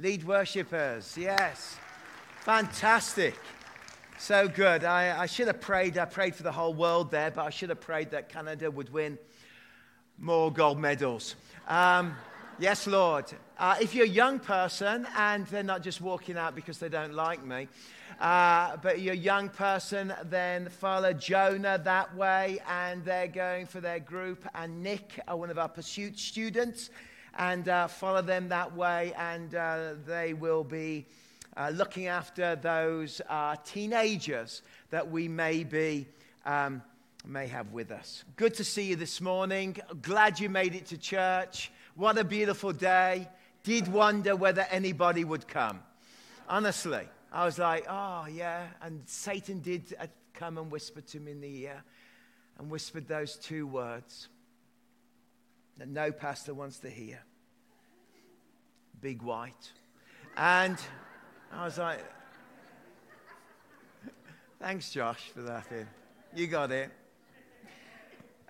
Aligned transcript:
Lead 0.00 0.24
worshippers, 0.24 1.14
yes. 1.18 1.76
Fantastic. 2.40 3.34
So 4.18 4.48
good. 4.48 4.82
I, 4.82 5.20
I 5.20 5.26
should 5.26 5.46
have 5.48 5.60
prayed. 5.60 5.98
I 5.98 6.06
prayed 6.06 6.34
for 6.34 6.42
the 6.42 6.52
whole 6.52 6.72
world 6.72 7.10
there, 7.10 7.30
but 7.30 7.44
I 7.44 7.50
should 7.50 7.68
have 7.68 7.82
prayed 7.82 8.12
that 8.12 8.30
Canada 8.30 8.70
would 8.70 8.90
win 8.90 9.18
more 10.16 10.50
gold 10.50 10.78
medals. 10.78 11.36
Um, 11.68 12.16
yes, 12.58 12.86
Lord. 12.86 13.26
Uh, 13.58 13.76
if 13.82 13.94
you're 13.94 14.06
a 14.06 14.08
young 14.08 14.38
person 14.38 15.06
and 15.18 15.46
they're 15.48 15.62
not 15.62 15.82
just 15.82 16.00
walking 16.00 16.38
out 16.38 16.54
because 16.54 16.78
they 16.78 16.88
don't 16.88 17.12
like 17.12 17.44
me, 17.44 17.68
uh, 18.20 18.78
but 18.78 19.02
you're 19.02 19.12
a 19.12 19.16
young 19.18 19.50
person, 19.50 20.14
then 20.30 20.70
follow 20.70 21.12
Jonah 21.12 21.78
that 21.84 22.16
way, 22.16 22.58
and 22.70 23.04
they're 23.04 23.28
going 23.28 23.66
for 23.66 23.82
their 23.82 24.00
group. 24.00 24.48
And 24.54 24.82
Nick, 24.82 25.20
one 25.28 25.50
of 25.50 25.58
our 25.58 25.68
pursuit 25.68 26.18
students, 26.18 26.88
and 27.40 27.70
uh, 27.70 27.88
follow 27.88 28.20
them 28.20 28.50
that 28.50 28.76
way, 28.76 29.14
and 29.16 29.54
uh, 29.54 29.94
they 30.06 30.34
will 30.34 30.62
be 30.62 31.06
uh, 31.56 31.70
looking 31.74 32.06
after 32.06 32.54
those 32.54 33.22
uh, 33.30 33.56
teenagers 33.64 34.60
that 34.90 35.10
we 35.10 35.26
may 35.26 35.64
be. 35.64 36.06
Um, 36.44 36.82
may 37.26 37.46
have 37.48 37.70
with 37.72 37.90
us. 37.90 38.24
Good 38.36 38.54
to 38.54 38.64
see 38.64 38.84
you 38.84 38.96
this 38.96 39.20
morning. 39.20 39.76
Glad 40.00 40.40
you 40.40 40.48
made 40.48 40.74
it 40.74 40.86
to 40.86 40.96
church. 40.96 41.70
What 41.94 42.16
a 42.16 42.24
beautiful 42.24 42.72
day. 42.72 43.28
Did 43.62 43.88
wonder 43.88 44.34
whether 44.34 44.66
anybody 44.70 45.22
would 45.22 45.46
come. 45.46 45.80
Honestly, 46.48 47.06
I 47.30 47.44
was 47.44 47.58
like, 47.58 47.84
oh, 47.90 48.24
yeah. 48.32 48.68
And 48.80 49.02
Satan 49.04 49.60
did 49.60 49.94
uh, 50.00 50.06
come 50.32 50.56
and 50.56 50.70
whisper 50.70 51.02
to 51.02 51.20
me 51.20 51.32
in 51.32 51.42
the 51.42 51.64
ear 51.64 51.84
and 52.58 52.70
whispered 52.70 53.06
those 53.06 53.36
two 53.36 53.66
words 53.66 54.28
that 55.76 55.88
no 55.88 56.10
pastor 56.12 56.54
wants 56.54 56.78
to 56.78 56.88
hear 56.88 57.20
big 59.00 59.22
white. 59.22 59.72
And 60.36 60.78
I 61.52 61.64
was 61.64 61.78
like, 61.78 62.04
thanks, 64.60 64.90
Josh, 64.90 65.30
for 65.34 65.42
that. 65.42 65.66
You 66.34 66.46
got 66.46 66.70
it. 66.70 66.90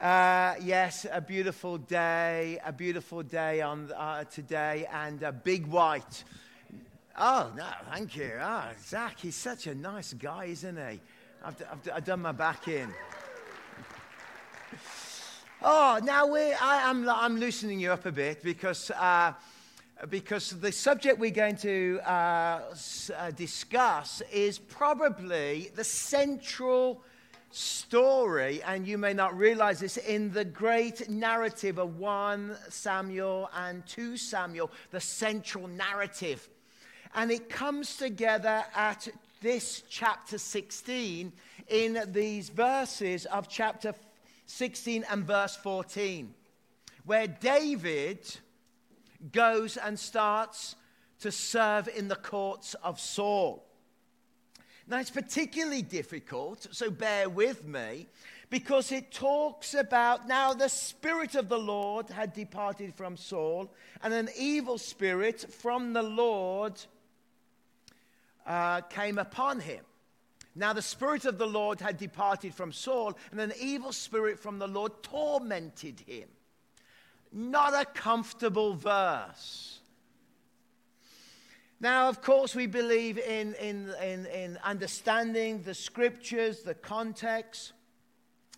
Uh, 0.00 0.54
yes, 0.62 1.06
a 1.12 1.20
beautiful 1.20 1.78
day, 1.78 2.58
a 2.64 2.72
beautiful 2.72 3.22
day 3.22 3.60
on 3.60 3.92
uh, 3.92 4.24
today, 4.24 4.88
and 4.92 5.22
a 5.22 5.30
big 5.30 5.66
white. 5.66 6.24
Oh 7.18 7.52
no, 7.54 7.66
thank 7.92 8.16
you. 8.16 8.32
Oh, 8.40 8.64
Zach, 8.82 9.18
he's 9.18 9.36
such 9.36 9.66
a 9.66 9.74
nice 9.74 10.14
guy, 10.14 10.46
isn't 10.46 10.76
he? 10.76 11.00
I've, 11.44 11.62
I've, 11.70 11.90
I've 11.96 12.04
done 12.04 12.22
my 12.22 12.32
back 12.32 12.66
in. 12.66 12.88
Oh, 15.62 16.00
now 16.02 16.26
we 16.26 16.40
I, 16.40 16.88
am 16.88 17.06
I'm, 17.06 17.34
I'm 17.34 17.36
loosening 17.38 17.78
you 17.78 17.92
up 17.92 18.06
a 18.06 18.12
bit 18.12 18.42
because, 18.42 18.90
uh, 18.92 19.34
because 20.08 20.50
the 20.60 20.72
subject 20.72 21.18
we're 21.18 21.30
going 21.30 21.56
to 21.56 22.00
uh, 22.04 22.74
uh, 23.16 23.30
discuss 23.32 24.22
is 24.32 24.58
probably 24.58 25.70
the 25.74 25.84
central 25.84 27.02
story, 27.50 28.62
and 28.62 28.86
you 28.86 28.96
may 28.96 29.12
not 29.12 29.36
realize 29.36 29.80
this, 29.80 29.96
in 29.96 30.32
the 30.32 30.44
great 30.44 31.08
narrative 31.10 31.78
of 31.78 31.98
1 31.98 32.56
Samuel 32.68 33.50
and 33.54 33.84
2 33.86 34.16
Samuel, 34.16 34.70
the 34.90 35.00
central 35.00 35.66
narrative. 35.66 36.48
And 37.14 37.30
it 37.30 37.50
comes 37.50 37.96
together 37.96 38.64
at 38.74 39.08
this 39.42 39.82
chapter 39.88 40.38
16 40.38 41.32
in 41.68 42.02
these 42.08 42.48
verses 42.48 43.26
of 43.26 43.48
chapter 43.48 43.94
16 44.46 45.04
and 45.10 45.24
verse 45.24 45.56
14, 45.56 46.32
where 47.04 47.26
David 47.26 48.38
goes 49.32 49.76
and 49.76 49.98
starts 49.98 50.76
to 51.20 51.30
serve 51.30 51.88
in 51.88 52.08
the 52.08 52.16
courts 52.16 52.74
of 52.82 52.98
Saul. 52.98 53.66
Now, 54.86 54.98
it's 54.98 55.10
particularly 55.10 55.82
difficult, 55.82 56.66
so 56.72 56.90
bear 56.90 57.28
with 57.28 57.64
me, 57.64 58.08
because 58.48 58.90
it 58.90 59.12
talks 59.12 59.74
about 59.74 60.26
now 60.26 60.52
the 60.52 60.68
Spirit 60.68 61.36
of 61.36 61.48
the 61.48 61.58
Lord 61.58 62.08
had 62.08 62.32
departed 62.32 62.94
from 62.94 63.16
Saul, 63.16 63.72
and 64.02 64.12
an 64.12 64.28
evil 64.36 64.78
spirit 64.78 65.52
from 65.52 65.92
the 65.92 66.02
Lord 66.02 66.80
uh, 68.46 68.80
came 68.80 69.18
upon 69.18 69.60
him. 69.60 69.84
Now, 70.56 70.72
the 70.72 70.82
Spirit 70.82 71.24
of 71.24 71.38
the 71.38 71.46
Lord 71.46 71.80
had 71.80 71.96
departed 71.96 72.52
from 72.52 72.72
Saul, 72.72 73.16
and 73.30 73.40
an 73.40 73.52
evil 73.60 73.92
spirit 73.92 74.40
from 74.40 74.58
the 74.58 74.66
Lord 74.66 75.04
tormented 75.04 76.00
him. 76.00 76.28
Not 77.32 77.74
a 77.74 77.84
comfortable 77.84 78.74
verse. 78.74 79.80
Now, 81.80 82.10
of 82.10 82.20
course, 82.20 82.54
we 82.54 82.66
believe 82.66 83.18
in, 83.18 83.54
in, 83.54 83.90
in, 84.02 84.26
in, 84.26 84.58
understanding 84.62 85.62
the 85.62 85.72
scriptures, 85.72 86.62
the 86.62 86.74
context. 86.74 87.72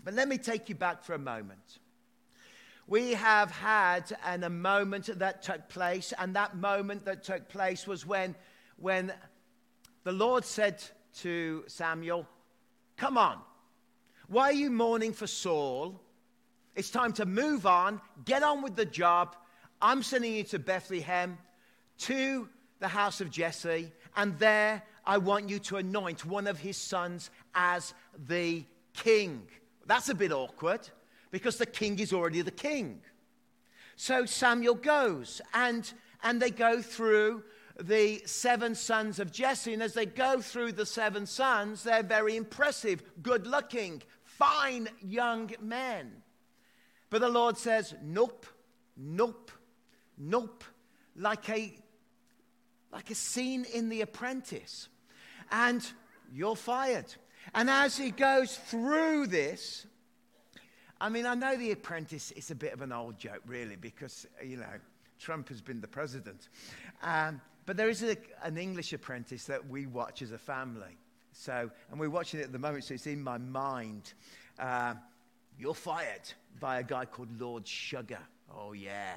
But 0.04 0.14
let 0.14 0.26
me 0.26 0.38
take 0.38 0.68
you 0.68 0.74
back 0.74 1.04
for 1.04 1.14
a 1.14 1.18
moment. 1.18 1.78
We 2.88 3.12
have 3.12 3.52
had 3.52 4.16
an, 4.26 4.42
a 4.42 4.50
moment 4.50 5.06
that 5.20 5.42
took 5.42 5.68
place, 5.68 6.12
and 6.18 6.34
that 6.34 6.56
moment 6.56 7.04
that 7.04 7.22
took 7.22 7.48
place 7.48 7.86
was 7.86 8.04
when, 8.04 8.34
when 8.76 9.12
the 10.02 10.12
Lord 10.12 10.44
said 10.44 10.82
to 11.18 11.62
Samuel, 11.68 12.26
Come 12.96 13.16
on, 13.16 13.38
why 14.26 14.44
are 14.46 14.52
you 14.52 14.70
mourning 14.70 15.12
for 15.12 15.28
Saul? 15.28 16.01
It's 16.74 16.90
time 16.90 17.12
to 17.14 17.26
move 17.26 17.66
on, 17.66 18.00
get 18.24 18.42
on 18.42 18.62
with 18.62 18.76
the 18.76 18.86
job. 18.86 19.36
I'm 19.80 20.02
sending 20.02 20.34
you 20.34 20.44
to 20.44 20.58
Bethlehem 20.58 21.36
to 21.98 22.48
the 22.80 22.88
house 22.88 23.20
of 23.20 23.30
Jesse, 23.30 23.92
and 24.16 24.38
there 24.38 24.82
I 25.04 25.18
want 25.18 25.50
you 25.50 25.58
to 25.60 25.76
anoint 25.76 26.24
one 26.24 26.46
of 26.46 26.58
his 26.58 26.76
sons 26.76 27.30
as 27.54 27.94
the 28.26 28.64
king. 28.94 29.46
That's 29.86 30.08
a 30.08 30.14
bit 30.14 30.32
awkward 30.32 30.88
because 31.30 31.58
the 31.58 31.66
king 31.66 31.98
is 31.98 32.12
already 32.12 32.42
the 32.42 32.50
king. 32.50 33.00
So 33.96 34.24
Samuel 34.24 34.74
goes, 34.74 35.40
and, 35.52 35.92
and 36.22 36.40
they 36.40 36.50
go 36.50 36.80
through 36.80 37.44
the 37.80 38.22
seven 38.26 38.74
sons 38.74 39.18
of 39.18 39.32
Jesse. 39.32 39.74
And 39.74 39.82
as 39.82 39.94
they 39.94 40.06
go 40.06 40.40
through 40.40 40.72
the 40.72 40.86
seven 40.86 41.26
sons, 41.26 41.82
they're 41.82 42.02
very 42.02 42.36
impressive, 42.36 43.02
good 43.22 43.46
looking, 43.46 44.02
fine 44.24 44.88
young 45.00 45.50
men. 45.60 46.22
But 47.12 47.20
the 47.20 47.28
Lord 47.28 47.58
says, 47.58 47.94
Nope, 48.02 48.46
nope, 48.96 49.50
nope, 50.16 50.64
like 51.14 51.46
a 51.50 51.76
like 52.90 53.10
a 53.10 53.14
scene 53.14 53.66
in 53.74 53.90
The 53.90 54.00
Apprentice. 54.00 54.88
And 55.50 55.86
you're 56.32 56.56
fired. 56.56 57.14
And 57.54 57.68
as 57.68 57.98
he 57.98 58.12
goes 58.12 58.56
through 58.56 59.26
this, 59.26 59.86
I 61.02 61.10
mean, 61.10 61.26
I 61.26 61.34
know 61.34 61.54
The 61.54 61.72
Apprentice 61.72 62.30
is 62.30 62.50
a 62.50 62.54
bit 62.54 62.72
of 62.72 62.80
an 62.80 62.92
old 62.92 63.18
joke, 63.18 63.42
really, 63.46 63.76
because, 63.76 64.26
you 64.42 64.56
know, 64.56 64.80
Trump 65.18 65.50
has 65.50 65.60
been 65.60 65.82
the 65.82 65.88
president. 65.88 66.48
Um, 67.02 67.42
but 67.66 67.76
there 67.76 67.90
is 67.90 68.02
a, 68.02 68.16
an 68.42 68.56
English 68.56 68.94
apprentice 68.94 69.44
that 69.44 69.68
we 69.68 69.84
watch 69.84 70.22
as 70.22 70.32
a 70.32 70.38
family. 70.38 70.96
So, 71.32 71.70
and 71.90 72.00
we're 72.00 72.08
watching 72.08 72.40
it 72.40 72.44
at 72.44 72.52
the 72.52 72.58
moment, 72.58 72.84
so 72.84 72.94
it's 72.94 73.06
in 73.06 73.22
my 73.22 73.36
mind. 73.36 74.14
Uh, 74.58 74.94
you're 75.58 75.74
fired 75.74 76.32
by 76.60 76.80
a 76.80 76.82
guy 76.82 77.04
called 77.04 77.40
Lord 77.40 77.66
Sugar. 77.66 78.20
Oh, 78.54 78.72
yeah. 78.72 79.14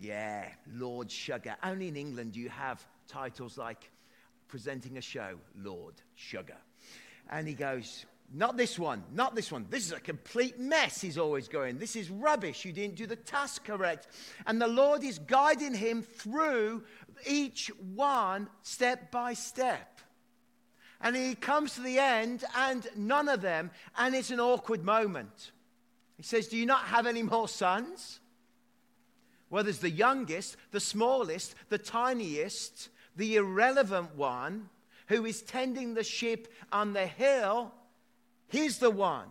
Yeah, 0.00 0.48
Lord 0.72 1.10
Sugar. 1.10 1.56
Only 1.62 1.88
in 1.88 1.96
England 1.96 2.32
do 2.32 2.40
you 2.40 2.48
have 2.48 2.84
titles 3.06 3.58
like 3.58 3.90
presenting 4.48 4.98
a 4.98 5.00
show, 5.00 5.36
Lord 5.60 5.94
Sugar. 6.14 6.56
And 7.30 7.48
he 7.48 7.54
goes, 7.54 8.06
Not 8.32 8.56
this 8.56 8.78
one, 8.78 9.02
not 9.12 9.34
this 9.34 9.50
one. 9.50 9.66
This 9.70 9.86
is 9.86 9.92
a 9.92 10.00
complete 10.00 10.58
mess, 10.58 11.00
he's 11.00 11.18
always 11.18 11.48
going. 11.48 11.78
This 11.78 11.96
is 11.96 12.10
rubbish. 12.10 12.64
You 12.64 12.72
didn't 12.72 12.96
do 12.96 13.06
the 13.06 13.16
task 13.16 13.64
correct. 13.64 14.08
And 14.46 14.60
the 14.60 14.68
Lord 14.68 15.04
is 15.04 15.18
guiding 15.18 15.74
him 15.74 16.02
through 16.02 16.84
each 17.26 17.70
one 17.94 18.48
step 18.62 19.10
by 19.10 19.34
step. 19.34 19.93
And 21.04 21.14
he 21.14 21.34
comes 21.34 21.74
to 21.74 21.82
the 21.82 21.98
end, 21.98 22.44
and 22.56 22.86
none 22.96 23.28
of 23.28 23.42
them, 23.42 23.70
and 23.98 24.14
it's 24.14 24.30
an 24.30 24.40
awkward 24.40 24.82
moment. 24.82 25.52
He 26.16 26.22
says, 26.22 26.48
Do 26.48 26.56
you 26.56 26.64
not 26.64 26.86
have 26.86 27.06
any 27.06 27.22
more 27.22 27.46
sons? 27.46 28.20
Well, 29.50 29.62
there's 29.62 29.80
the 29.80 29.90
youngest, 29.90 30.56
the 30.70 30.80
smallest, 30.80 31.54
the 31.68 31.76
tiniest, 31.76 32.88
the 33.16 33.36
irrelevant 33.36 34.16
one 34.16 34.70
who 35.08 35.26
is 35.26 35.42
tending 35.42 35.92
the 35.92 36.02
sheep 36.02 36.48
on 36.72 36.94
the 36.94 37.06
hill. 37.06 37.70
He's 38.48 38.78
the 38.78 38.90
one. 38.90 39.28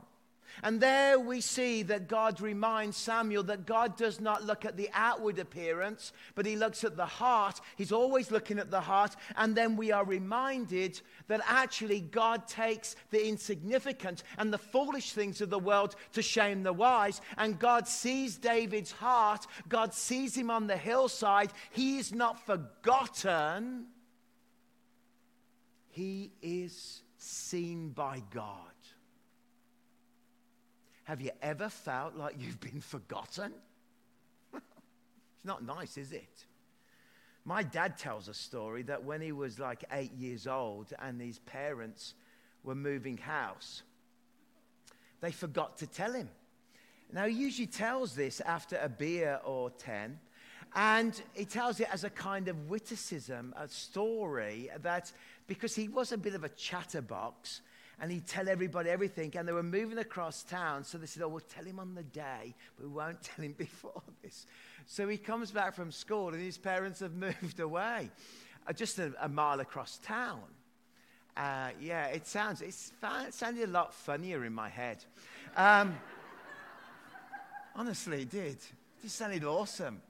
And 0.63 0.79
there 0.79 1.19
we 1.19 1.41
see 1.41 1.83
that 1.83 2.07
God 2.07 2.39
reminds 2.39 2.95
Samuel 2.95 3.43
that 3.43 3.65
God 3.65 3.97
does 3.97 4.21
not 4.21 4.45
look 4.45 4.63
at 4.63 4.77
the 4.77 4.89
outward 4.93 5.37
appearance, 5.37 6.13
but 6.35 6.45
he 6.45 6.55
looks 6.55 6.85
at 6.85 6.95
the 6.95 7.05
heart. 7.05 7.59
He's 7.75 7.91
always 7.91 8.31
looking 8.31 8.59
at 8.59 8.71
the 8.71 8.79
heart. 8.79 9.15
And 9.35 9.55
then 9.55 9.75
we 9.75 9.91
are 9.91 10.05
reminded 10.05 11.01
that 11.27 11.41
actually 11.45 11.99
God 11.99 12.47
takes 12.47 12.95
the 13.11 13.27
insignificant 13.27 14.23
and 14.37 14.53
the 14.53 14.57
foolish 14.57 15.11
things 15.11 15.41
of 15.41 15.49
the 15.49 15.59
world 15.59 15.95
to 16.13 16.21
shame 16.21 16.63
the 16.63 16.71
wise. 16.71 17.19
And 17.37 17.59
God 17.59 17.85
sees 17.85 18.37
David's 18.37 18.91
heart, 18.91 19.45
God 19.67 19.93
sees 19.93 20.35
him 20.35 20.49
on 20.49 20.67
the 20.67 20.77
hillside. 20.77 21.51
He 21.71 21.97
is 21.97 22.13
not 22.13 22.45
forgotten, 22.45 23.87
he 25.89 26.31
is 26.41 27.01
seen 27.17 27.89
by 27.89 28.23
God. 28.31 28.72
Have 31.03 31.21
you 31.21 31.31
ever 31.41 31.69
felt 31.69 32.15
like 32.15 32.35
you've 32.39 32.59
been 32.59 32.81
forgotten? 32.81 33.51
it's 34.53 35.45
not 35.45 35.63
nice, 35.63 35.97
is 35.97 36.11
it? 36.11 36.45
My 37.45 37.61
dad 37.61 37.97
tells 37.97 38.29
a 38.29 38.33
story 38.33 38.83
that 38.83 39.03
when 39.03 39.19
he 39.19 39.33
was 39.33 39.59
like 39.59 39.83
eight 39.91 40.13
years 40.13 40.47
old 40.47 40.93
and 40.99 41.19
his 41.19 41.39
parents 41.39 42.13
were 42.63 42.75
moving 42.75 43.17
house, 43.17 43.83
they 45.19 45.31
forgot 45.31 45.77
to 45.79 45.87
tell 45.87 46.13
him. 46.13 46.29
Now, 47.11 47.27
he 47.27 47.35
usually 47.35 47.67
tells 47.67 48.15
this 48.15 48.39
after 48.41 48.77
a 48.81 48.89
beer 48.89 49.39
or 49.43 49.69
10, 49.71 50.19
and 50.75 51.21
he 51.33 51.45
tells 51.45 51.79
it 51.79 51.87
as 51.91 52.03
a 52.03 52.09
kind 52.09 52.47
of 52.47 52.69
witticism, 52.69 53.53
a 53.57 53.67
story 53.67 54.69
that 54.81 55.11
because 55.45 55.75
he 55.75 55.87
was 55.89 56.11
a 56.11 56.17
bit 56.17 56.33
of 56.33 56.43
a 56.43 56.49
chatterbox, 56.49 57.61
and 58.01 58.11
he'd 58.11 58.27
tell 58.27 58.49
everybody 58.49 58.89
everything. 58.89 59.31
And 59.37 59.47
they 59.47 59.53
were 59.53 59.63
moving 59.63 59.97
across 59.97 60.43
town. 60.43 60.83
So 60.83 60.97
they 60.97 61.05
said, 61.05 61.23
Oh, 61.23 61.27
we'll 61.29 61.41
tell 61.41 61.63
him 61.63 61.79
on 61.79 61.95
the 61.95 62.03
day, 62.03 62.55
but 62.75 62.87
we 62.87 62.93
won't 62.93 63.21
tell 63.23 63.43
him 63.43 63.55
before 63.57 64.01
this. 64.21 64.45
So 64.85 65.07
he 65.07 65.17
comes 65.17 65.51
back 65.51 65.73
from 65.73 65.91
school, 65.91 66.29
and 66.29 66.41
his 66.41 66.57
parents 66.57 66.99
have 66.99 67.13
moved 67.15 67.59
away 67.59 68.09
uh, 68.67 68.73
just 68.73 68.99
a, 68.99 69.13
a, 69.21 69.29
mile 69.29 69.59
across 69.59 69.99
town. 69.99 70.41
Uh, 71.35 71.69
yeah, 71.81 72.07
it 72.07 72.27
sounds, 72.27 72.61
it's, 72.61 72.93
it 73.25 73.33
sounded 73.33 73.67
a 73.67 73.71
lot 73.71 73.93
funnier 73.93 74.45
in 74.45 74.53
my 74.53 74.69
head. 74.69 75.03
Um, 75.57 75.97
honestly, 77.75 78.21
it 78.21 78.29
did. 78.29 78.57
It 79.03 79.09
sounded 79.09 79.43
awesome. 79.43 80.01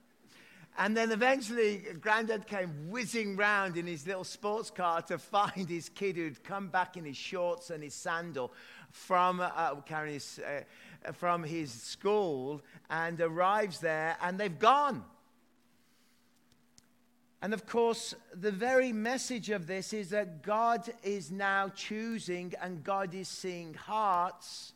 And 0.77 0.97
then 0.97 1.11
eventually, 1.11 1.83
Grandad 2.01 2.47
came 2.47 2.89
whizzing 2.89 3.35
round 3.37 3.77
in 3.77 3.85
his 3.85 4.07
little 4.07 4.23
sports 4.23 4.71
car 4.71 5.01
to 5.03 5.19
find 5.19 5.69
his 5.69 5.89
kid 5.89 6.15
who'd 6.15 6.43
come 6.43 6.69
back 6.69 6.97
in 6.97 7.05
his 7.05 7.17
shorts 7.17 7.69
and 7.69 7.83
his 7.83 7.93
sandal 7.93 8.51
from, 8.89 9.39
uh, 9.39 9.75
carrying 9.81 10.15
his, 10.15 10.39
uh, 10.39 11.11
from 11.11 11.43
his 11.43 11.71
school 11.71 12.61
and 12.89 13.21
arrives 13.21 13.79
there, 13.79 14.17
and 14.21 14.39
they've 14.39 14.59
gone. 14.59 15.03
And 17.41 17.53
of 17.53 17.65
course, 17.65 18.15
the 18.33 18.51
very 18.51 18.93
message 18.93 19.49
of 19.49 19.67
this 19.67 19.91
is 19.91 20.11
that 20.11 20.41
God 20.43 20.89
is 21.03 21.29
now 21.29 21.69
choosing 21.69 22.53
and 22.61 22.83
God 22.83 23.13
is 23.13 23.27
seeing 23.27 23.73
hearts 23.73 24.73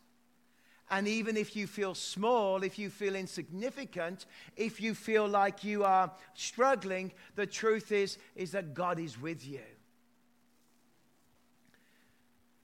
and 0.90 1.08
even 1.08 1.36
if 1.36 1.56
you 1.56 1.68
feel 1.68 1.94
small, 1.94 2.64
if 2.64 2.80
you 2.80 2.90
feel 2.90 3.16
insignificant, 3.16 4.26
if 4.56 4.80
you 4.80 4.94
feel 4.94 5.28
like 5.28 5.64
you 5.64 5.84
are 5.84 6.12
struggling, 6.34 7.12
the 7.36 7.46
truth 7.46 7.92
is, 7.92 8.18
is 8.36 8.52
that 8.52 8.74
God 8.74 9.00
is 9.00 9.20
with 9.20 9.46
you. 9.46 9.60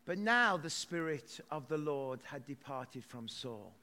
But 0.05 0.17
now 0.17 0.57
the 0.57 0.69
Spirit 0.69 1.39
of 1.51 1.67
the 1.67 1.77
Lord 1.77 2.21
had 2.23 2.45
departed 2.45 3.03
from 3.05 3.27
Saul, 3.27 3.73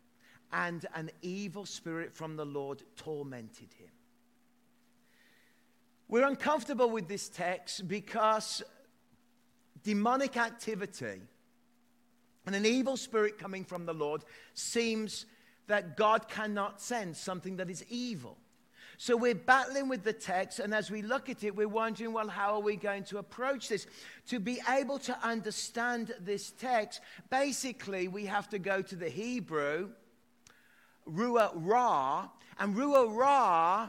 and 0.52 0.86
an 0.94 1.10
evil 1.22 1.66
spirit 1.66 2.12
from 2.14 2.36
the 2.36 2.44
Lord 2.44 2.82
tormented 2.96 3.72
him. 3.78 3.90
We're 6.08 6.26
uncomfortable 6.26 6.90
with 6.90 7.08
this 7.08 7.28
text 7.28 7.86
because 7.86 8.62
demonic 9.84 10.36
activity 10.36 11.20
and 12.46 12.54
an 12.54 12.66
evil 12.66 12.96
spirit 12.96 13.38
coming 13.38 13.64
from 13.64 13.87
the 13.87 13.94
Lord 13.94 14.25
seems 14.54 15.26
that 15.66 15.96
God 15.96 16.28
cannot 16.28 16.81
send 16.81 17.16
something 17.16 17.56
that 17.56 17.70
is 17.70 17.84
evil. 17.88 18.37
So 18.98 19.16
we're 19.16 19.34
battling 19.34 19.88
with 19.88 20.04
the 20.04 20.12
text, 20.12 20.58
and 20.58 20.75
as 20.75 20.90
we 20.90 21.00
look 21.00 21.31
at 21.31 21.42
it, 21.42 21.56
we're 21.56 21.69
wondering, 21.69 22.12
well, 22.12 22.28
how 22.28 22.52
are 22.54 22.60
we 22.60 22.76
going 22.76 23.04
to 23.04 23.16
approach 23.16 23.69
this? 23.69 23.87
To 24.28 24.38
be 24.38 24.60
able 24.69 24.98
to 24.98 25.16
understand 25.26 26.12
this 26.20 26.50
text, 26.50 27.00
basically, 27.31 28.08
we 28.08 28.26
have 28.26 28.50
to 28.50 28.58
go 28.58 28.82
to 28.82 28.96
the 28.96 29.08
Hebrew, 29.08 29.88
Ruah 31.08 31.52
Ra, 31.54 32.28
and 32.58 32.76
Ruah 32.76 33.16
Ra 33.16 33.88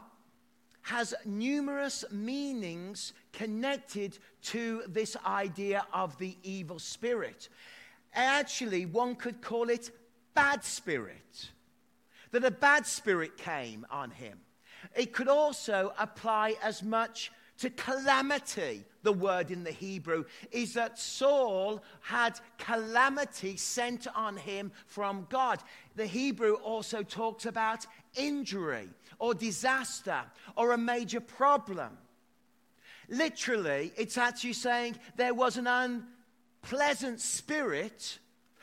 has 0.80 1.14
numerous 1.26 2.04
meanings 2.10 3.12
connected 3.32 4.18
to 4.44 4.82
this 4.88 5.14
idea 5.26 5.84
of 5.92 6.16
the 6.18 6.36
evil 6.42 6.78
spirit. 6.78 7.50
Actually, 8.14 8.86
one 8.86 9.14
could 9.14 9.40
call 9.40 9.70
it 9.70 9.90
bad 10.34 10.64
spirit. 10.64 11.50
That 12.30 12.44
a 12.44 12.50
bad 12.50 12.86
spirit 12.86 13.36
came 13.36 13.86
on 13.90 14.10
him. 14.10 14.40
It 14.96 15.12
could 15.12 15.28
also 15.28 15.92
apply 15.98 16.56
as 16.62 16.82
much 16.82 17.30
to 17.58 17.70
calamity. 17.70 18.84
The 19.02 19.12
word 19.12 19.50
in 19.50 19.64
the 19.64 19.72
Hebrew 19.72 20.24
is 20.50 20.74
that 20.74 20.98
Saul 20.98 21.82
had 22.00 22.38
calamity 22.58 23.56
sent 23.56 24.06
on 24.14 24.36
him 24.36 24.72
from 24.86 25.26
God. 25.28 25.60
The 25.96 26.06
Hebrew 26.06 26.54
also 26.54 27.02
talks 27.02 27.46
about 27.46 27.86
injury 28.14 28.88
or 29.18 29.34
disaster 29.34 30.22
or 30.56 30.72
a 30.72 30.78
major 30.78 31.20
problem. 31.20 31.98
Literally, 33.08 33.92
it's 33.96 34.18
actually 34.18 34.52
saying 34.52 34.96
there 35.16 35.34
was 35.34 35.56
an 35.56 35.66
un 36.62 36.68
unpleasant 36.70 37.20
spirit, 37.20 38.18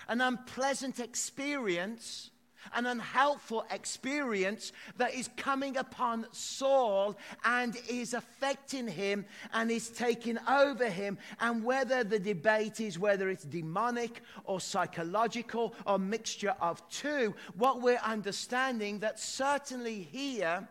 an 0.08 0.22
unpleasant 0.22 1.00
experience, 1.00 2.32
an 2.74 2.86
unhelpful 2.86 3.66
experience 3.72 4.72
that 4.98 5.14
is 5.14 5.30
coming 5.38 5.78
upon 5.78 6.26
Saul 6.32 7.18
and 7.46 7.78
is 7.90 8.14
affecting 8.14 8.88
him 8.88 9.26
and 9.54 9.72
is 9.72 9.90
taking 9.90 10.38
over 10.48 10.90
him. 10.90 11.18
And 11.40 11.64
whether 11.64 12.04
the 12.04 12.20
debate 12.20 12.80
is 12.80 13.00
whether 13.00 13.30
it's 13.30 13.46
demonic 13.46 14.22
or 14.44 14.60
psychological 14.60 15.74
or 15.86 16.00
mixture 16.00 16.56
of 16.62 16.88
two, 16.90 17.34
what 17.56 17.82
we're 17.82 18.02
understanding 18.04 19.00
that 19.00 19.20
certainly 19.20 20.02
here 20.12 20.68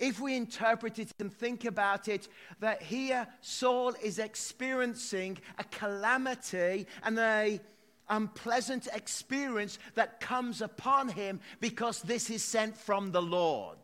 if 0.00 0.18
we 0.18 0.34
interpret 0.34 0.98
it 0.98 1.12
and 1.20 1.32
think 1.32 1.66
about 1.66 2.08
it, 2.08 2.26
that 2.58 2.82
here 2.82 3.28
Saul 3.42 3.94
is 4.02 4.18
experiencing 4.18 5.38
a 5.58 5.64
calamity 5.64 6.86
and 7.04 7.18
a 7.18 7.60
unpleasant 8.08 8.88
experience 8.92 9.78
that 9.94 10.18
comes 10.18 10.62
upon 10.62 11.08
him 11.08 11.38
because 11.60 12.02
this 12.02 12.28
is 12.30 12.42
sent 12.42 12.76
from 12.76 13.12
the 13.12 13.22
Lord. 13.22 13.78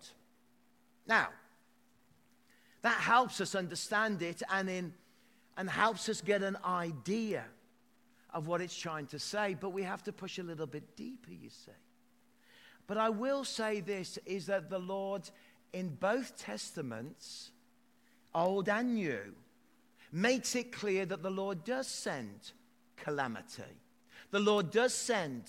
Now, 1.06 1.28
that 2.82 2.98
helps 2.98 3.40
us 3.40 3.54
understand 3.54 4.22
it 4.22 4.42
and, 4.50 4.68
in, 4.68 4.94
and 5.56 5.70
helps 5.70 6.08
us 6.08 6.20
get 6.20 6.42
an 6.42 6.56
idea 6.64 7.44
of 8.32 8.49
what 8.49 8.61
it's 8.61 8.76
trying 8.76 9.06
to 9.06 9.18
say, 9.18 9.54
but 9.58 9.70
we 9.70 9.82
have 9.82 10.02
to 10.04 10.12
push 10.12 10.38
a 10.38 10.42
little 10.42 10.66
bit 10.66 10.96
deeper, 10.96 11.30
you 11.30 11.50
see. 11.50 11.73
But 12.87 12.99
I 12.99 13.11
will 13.11 13.44
say 13.44 13.80
this 13.80 14.18
is 14.26 14.46
that 14.46 14.70
the 14.70 14.78
Lord 14.78 15.28
in 15.73 15.88
both 15.88 16.37
Testaments, 16.38 17.50
Old 18.35 18.68
and 18.68 18.94
New, 18.94 19.35
makes 20.12 20.54
it 20.54 20.73
clear 20.73 21.04
that 21.06 21.23
the 21.23 21.30
Lord 21.30 21.64
does 21.64 21.87
send 21.87 22.52
calamity. 22.96 23.62
The 24.30 24.40
Lord 24.40 24.70
does 24.70 24.94
send 24.94 25.42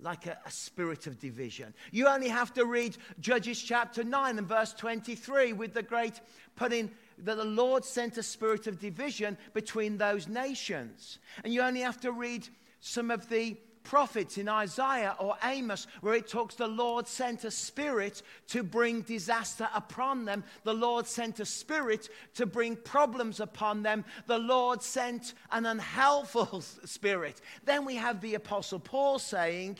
like 0.00 0.26
a, 0.26 0.38
a, 0.46 0.50
spirit 0.50 1.06
of 1.06 1.18
division. 1.18 1.74
You 1.90 2.06
only 2.06 2.28
have 2.28 2.54
to 2.54 2.64
read 2.64 2.96
Judges 3.18 3.60
chapter 3.60 4.04
9 4.04 4.38
and 4.38 4.46
verse 4.46 4.72
23 4.72 5.52
with 5.54 5.74
the 5.74 5.82
great 5.82 6.20
putting 6.54 6.90
that 7.24 7.36
the 7.36 7.44
Lord 7.44 7.84
sent 7.84 8.16
a 8.16 8.22
spirit 8.22 8.68
of 8.68 8.78
division 8.78 9.36
between 9.54 9.98
those 9.98 10.28
nations. 10.28 11.18
And 11.42 11.52
you 11.52 11.62
only 11.62 11.80
have 11.80 11.98
to 12.00 12.12
read 12.12 12.48
some 12.80 13.10
of 13.10 13.28
the 13.28 13.56
prophets 13.84 14.38
in 14.38 14.48
Isaiah 14.48 15.16
or 15.18 15.36
Amos, 15.42 15.86
where 16.00 16.14
it 16.14 16.28
talks 16.28 16.54
the 16.54 16.66
Lord 16.66 17.06
sent 17.06 17.44
a 17.44 17.50
spirit 17.50 18.22
to 18.48 18.62
bring 18.62 19.02
disaster 19.02 19.68
upon 19.74 20.24
them. 20.24 20.44
The 20.64 20.74
Lord 20.74 21.06
sent 21.06 21.40
a 21.40 21.46
spirit 21.46 22.08
to 22.34 22.46
bring 22.46 22.76
problems 22.76 23.40
upon 23.40 23.82
them. 23.82 24.04
The 24.26 24.38
Lord 24.38 24.82
sent 24.82 25.34
an 25.50 25.66
unhelpful 25.66 26.60
spirit. 26.84 27.40
Then 27.64 27.84
we 27.84 27.96
have 27.96 28.20
the 28.20 28.34
Apostle 28.34 28.80
Paul 28.80 29.18
saying, 29.18 29.78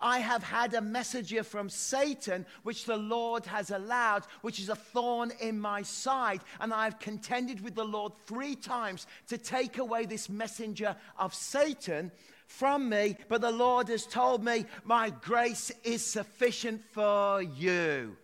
I 0.00 0.18
have 0.20 0.42
had 0.42 0.72
a 0.74 0.80
messenger 0.80 1.42
from 1.42 1.68
Satan, 1.68 2.46
which 2.62 2.86
the 2.86 2.96
Lord 2.96 3.44
has 3.46 3.70
allowed, 3.70 4.24
which 4.40 4.58
is 4.58 4.70
a 4.70 4.74
thorn 4.74 5.32
in 5.40 5.60
my 5.60 5.82
side. 5.82 6.40
And 6.58 6.72
I 6.72 6.84
have 6.84 6.98
contended 6.98 7.60
with 7.60 7.74
the 7.74 7.84
Lord 7.84 8.12
three 8.26 8.56
times 8.56 9.06
to 9.28 9.36
take 9.36 9.78
away 9.78 10.06
this 10.06 10.28
messenger 10.28 10.96
of 11.18 11.34
Satan 11.34 12.10
from 12.50 12.88
me, 12.88 13.16
but 13.28 13.40
the 13.40 13.50
Lord 13.50 13.88
has 13.88 14.04
told 14.04 14.44
me, 14.44 14.66
My 14.84 15.10
grace 15.10 15.70
is 15.84 16.04
sufficient 16.04 16.82
for 16.92 17.40
you. 17.40 18.16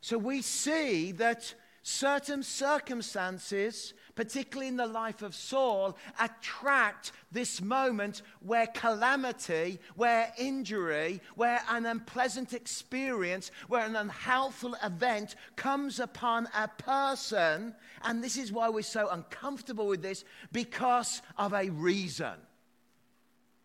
So 0.00 0.18
we 0.18 0.42
see 0.42 1.12
that 1.12 1.54
certain 1.82 2.42
circumstances, 2.42 3.94
particularly 4.20 4.68
in 4.68 4.76
the 4.76 4.86
life 4.86 5.22
of 5.22 5.34
Saul, 5.34 5.96
attract 6.20 7.12
this 7.32 7.62
moment 7.62 8.20
where 8.40 8.66
calamity, 8.66 9.80
where 9.96 10.30
injury, 10.36 11.22
where 11.36 11.62
an 11.70 11.86
unpleasant 11.86 12.52
experience, 12.52 13.50
where 13.68 13.86
an 13.86 13.96
unhelpful 13.96 14.76
event 14.84 15.36
comes 15.56 15.98
upon 15.98 16.50
a 16.54 16.68
person. 16.68 17.74
And 18.02 18.22
this 18.22 18.36
is 18.36 18.52
why 18.52 18.68
we're 18.68 18.82
so 18.82 19.08
uncomfortable 19.08 19.86
with 19.86 20.02
this 20.02 20.22
because 20.52 21.22
of 21.38 21.54
a 21.54 21.70
reason. 21.70 22.34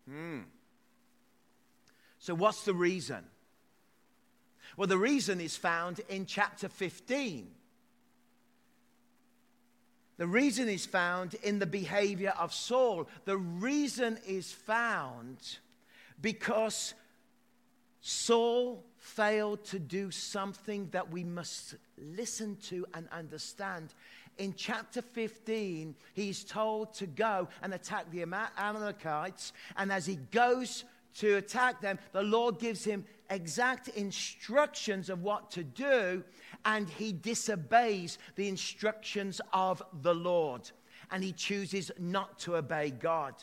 Hmm. 0.08 0.40
So, 2.18 2.34
what's 2.34 2.64
the 2.64 2.72
reason? 2.72 3.26
Well, 4.78 4.88
the 4.88 4.96
reason 4.96 5.38
is 5.38 5.54
found 5.54 6.00
in 6.08 6.24
chapter 6.24 6.70
15. 6.70 7.50
The 10.18 10.26
reason 10.26 10.68
is 10.68 10.86
found 10.86 11.34
in 11.42 11.58
the 11.58 11.66
behavior 11.66 12.32
of 12.38 12.54
Saul. 12.54 13.08
The 13.26 13.36
reason 13.36 14.18
is 14.26 14.50
found 14.50 15.58
because 16.20 16.94
Saul 18.00 18.82
failed 18.96 19.64
to 19.64 19.78
do 19.78 20.10
something 20.10 20.88
that 20.92 21.10
we 21.10 21.22
must 21.22 21.74
listen 21.98 22.56
to 22.68 22.86
and 22.94 23.08
understand. 23.12 23.94
In 24.38 24.54
chapter 24.54 25.02
15, 25.02 25.94
he's 26.14 26.44
told 26.44 26.94
to 26.94 27.06
go 27.06 27.48
and 27.62 27.74
attack 27.74 28.10
the 28.10 28.22
Amalekites. 28.22 29.52
And 29.76 29.92
as 29.92 30.06
he 30.06 30.16
goes 30.30 30.84
to 31.18 31.36
attack 31.36 31.80
them, 31.80 31.98
the 32.12 32.22
Lord 32.22 32.58
gives 32.58 32.84
him 32.84 33.04
exact 33.30 33.88
instructions 33.88 35.10
of 35.10 35.22
what 35.22 35.50
to 35.52 35.64
do, 35.64 36.22
and 36.64 36.88
he 36.88 37.12
disobeys 37.12 38.18
the 38.36 38.48
instructions 38.48 39.40
of 39.52 39.82
the 40.02 40.14
Lord, 40.14 40.70
and 41.10 41.22
he 41.22 41.32
chooses 41.32 41.90
not 41.98 42.38
to 42.40 42.56
obey 42.56 42.90
God. 42.90 43.34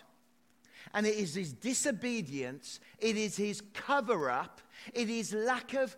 And 0.93 1.05
it 1.07 1.15
is 1.15 1.33
his 1.35 1.53
disobedience, 1.53 2.79
it 2.99 3.15
is 3.15 3.37
his 3.37 3.61
cover 3.73 4.29
up, 4.29 4.61
it 4.93 5.09
is 5.09 5.33
lack 5.33 5.73
of 5.73 5.95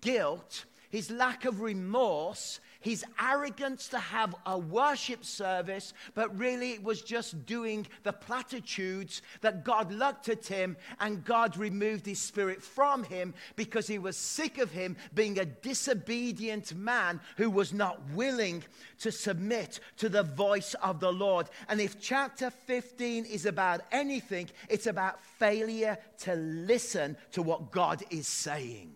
guilt, 0.00 0.64
his 0.90 1.10
lack 1.10 1.44
of 1.44 1.60
remorse, 1.60 2.60
his 2.80 3.04
arrogance 3.20 3.88
to 3.88 3.98
have 3.98 4.34
a 4.46 4.56
worship 4.56 5.24
service, 5.24 5.92
but 6.14 6.36
really 6.38 6.72
it 6.72 6.82
was 6.82 7.02
just 7.02 7.44
doing 7.44 7.86
the 8.04 8.12
platitudes 8.12 9.20
that 9.40 9.64
God 9.64 9.92
looked 9.92 10.28
at 10.28 10.46
him 10.46 10.76
and 11.00 11.24
God 11.24 11.56
removed 11.56 12.06
his 12.06 12.20
spirit 12.20 12.62
from 12.62 13.02
him 13.02 13.34
because 13.56 13.88
he 13.88 13.98
was 13.98 14.16
sick 14.16 14.58
of 14.58 14.70
him 14.70 14.96
being 15.12 15.38
a 15.38 15.44
disobedient 15.44 16.74
man 16.74 17.20
who 17.36 17.50
was 17.50 17.72
not 17.72 18.00
willing 18.14 18.62
to 19.00 19.10
submit 19.10 19.80
to 19.96 20.08
the 20.08 20.22
voice 20.22 20.74
of 20.74 21.00
the 21.00 21.12
Lord. 21.12 21.48
And 21.68 21.80
if 21.80 22.00
chapter 22.00 22.50
15 22.50 23.24
is 23.24 23.44
about 23.44 23.80
anything, 23.90 24.48
it's 24.68 24.86
about 24.86 25.20
failure 25.38 25.98
to 26.18 26.34
listen 26.36 27.16
to 27.32 27.42
what 27.42 27.72
God 27.72 28.04
is 28.10 28.28
saying. 28.28 28.92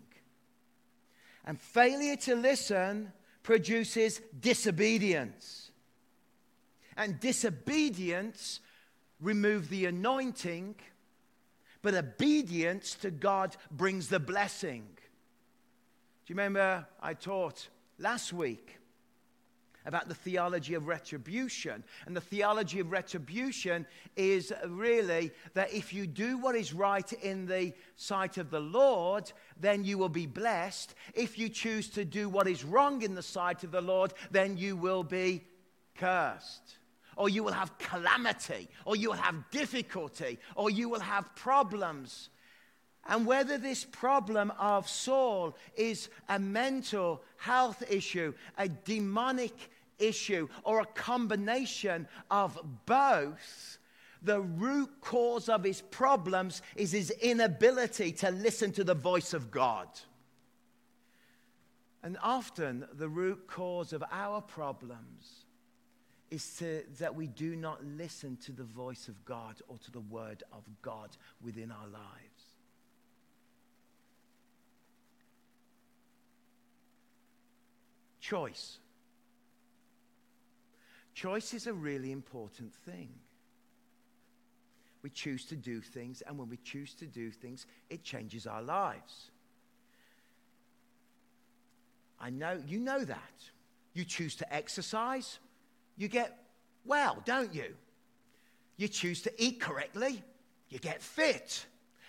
And 1.44 1.60
failure 1.60 2.16
to 2.16 2.36
listen 2.36 3.12
produces 3.42 4.20
disobedience. 4.38 5.70
And 6.96 7.18
disobedience 7.18 8.60
removes 9.20 9.68
the 9.68 9.86
anointing, 9.86 10.74
but 11.80 11.94
obedience 11.94 12.94
to 12.96 13.10
God 13.10 13.56
brings 13.70 14.08
the 14.08 14.20
blessing. 14.20 14.86
Do 16.24 16.32
you 16.32 16.36
remember 16.36 16.86
I 17.00 17.14
taught 17.14 17.68
last 17.98 18.32
week 18.32 18.78
about 19.84 20.08
the 20.08 20.14
theology 20.14 20.74
of 20.74 20.86
retribution. 20.86 21.82
And 22.06 22.16
the 22.16 22.20
theology 22.20 22.80
of 22.80 22.90
retribution 22.90 23.86
is 24.16 24.52
really 24.66 25.32
that 25.54 25.72
if 25.72 25.92
you 25.92 26.06
do 26.06 26.38
what 26.38 26.54
is 26.54 26.72
right 26.72 27.12
in 27.12 27.46
the 27.46 27.72
sight 27.96 28.38
of 28.38 28.50
the 28.50 28.60
Lord, 28.60 29.32
then 29.58 29.84
you 29.84 29.98
will 29.98 30.08
be 30.08 30.26
blessed. 30.26 30.94
If 31.14 31.38
you 31.38 31.48
choose 31.48 31.88
to 31.90 32.04
do 32.04 32.28
what 32.28 32.48
is 32.48 32.64
wrong 32.64 33.02
in 33.02 33.14
the 33.14 33.22
sight 33.22 33.64
of 33.64 33.70
the 33.70 33.80
Lord, 33.80 34.12
then 34.30 34.56
you 34.56 34.76
will 34.76 35.04
be 35.04 35.44
cursed. 35.96 36.78
Or 37.16 37.28
you 37.28 37.42
will 37.42 37.52
have 37.52 37.76
calamity, 37.78 38.68
or 38.86 38.96
you 38.96 39.10
will 39.10 39.16
have 39.16 39.50
difficulty, 39.50 40.38
or 40.56 40.70
you 40.70 40.88
will 40.88 41.00
have 41.00 41.34
problems. 41.34 42.30
And 43.06 43.26
whether 43.26 43.58
this 43.58 43.84
problem 43.84 44.52
of 44.58 44.88
Saul 44.88 45.56
is 45.76 46.08
a 46.28 46.38
mental 46.38 47.22
health 47.36 47.82
issue, 47.90 48.32
a 48.56 48.68
demonic 48.68 49.52
issue, 50.02 50.48
or 50.64 50.80
a 50.80 50.86
combination 50.86 52.08
of 52.30 52.58
both, 52.86 53.78
the 54.22 54.40
root 54.40 54.90
cause 55.00 55.48
of 55.48 55.64
his 55.64 55.80
problems 55.80 56.62
is 56.76 56.92
his 56.92 57.10
inability 57.10 58.12
to 58.12 58.30
listen 58.30 58.72
to 58.72 58.84
the 58.84 58.94
voice 58.94 59.34
of 59.34 59.50
God. 59.50 59.88
And 62.02 62.18
often 62.22 62.86
the 62.92 63.08
root 63.08 63.46
cause 63.46 63.92
of 63.92 64.02
our 64.10 64.40
problems 64.40 65.44
is 66.30 66.56
to, 66.56 66.82
that 66.98 67.14
we 67.14 67.26
do 67.26 67.54
not 67.56 67.84
listen 67.84 68.36
to 68.38 68.52
the 68.52 68.64
voice 68.64 69.08
of 69.08 69.24
God 69.24 69.56
or 69.68 69.76
to 69.78 69.90
the 69.90 70.00
word 70.00 70.42
of 70.52 70.62
God 70.80 71.10
within 71.42 71.70
our 71.70 71.86
lives. 71.88 72.42
Choice. 78.20 78.78
Choice 81.14 81.54
is 81.54 81.66
a 81.66 81.72
really 81.72 82.12
important 82.12 82.72
thing. 82.72 83.10
We 85.02 85.10
choose 85.10 85.44
to 85.46 85.56
do 85.56 85.80
things, 85.80 86.22
and 86.26 86.38
when 86.38 86.48
we 86.48 86.56
choose 86.58 86.94
to 86.94 87.06
do 87.06 87.30
things, 87.30 87.66
it 87.90 88.04
changes 88.04 88.46
our 88.46 88.62
lives. 88.62 89.30
I 92.20 92.30
know, 92.30 92.60
you 92.66 92.78
know 92.78 93.04
that. 93.04 93.18
You 93.94 94.04
choose 94.04 94.36
to 94.36 94.54
exercise, 94.54 95.38
you 95.96 96.08
get 96.08 96.38
well, 96.84 97.20
don't 97.24 97.54
you? 97.54 97.74
You 98.76 98.88
choose 98.88 99.22
to 99.22 99.42
eat 99.42 99.60
correctly, 99.60 100.22
you 100.70 100.78
get 100.78 101.02
fit. 101.02 101.66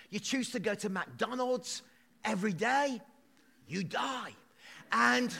You 0.09 0.19
choose 0.19 0.51
to 0.51 0.59
go 0.59 0.75
to 0.75 0.89
McDonald's 0.89 1.81
every 2.23 2.53
day, 2.53 3.01
you 3.67 3.83
die. 3.83 4.33
And 4.91 5.33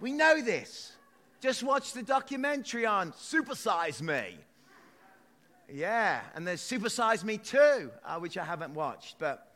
we 0.00 0.10
know 0.10 0.42
this. 0.42 0.96
Just 1.40 1.62
watch 1.62 1.94
the 1.94 2.02
documentary 2.02 2.84
on 2.84 3.12
Supersize 3.12 4.02
Me. 4.02 4.36
Yeah, 5.72 6.20
and 6.34 6.46
there's 6.46 6.60
Supersize 6.60 7.24
Me 7.24 7.38
too, 7.38 7.90
uh, 8.04 8.18
which 8.18 8.36
I 8.36 8.44
haven't 8.44 8.74
watched, 8.74 9.18
but 9.18 9.50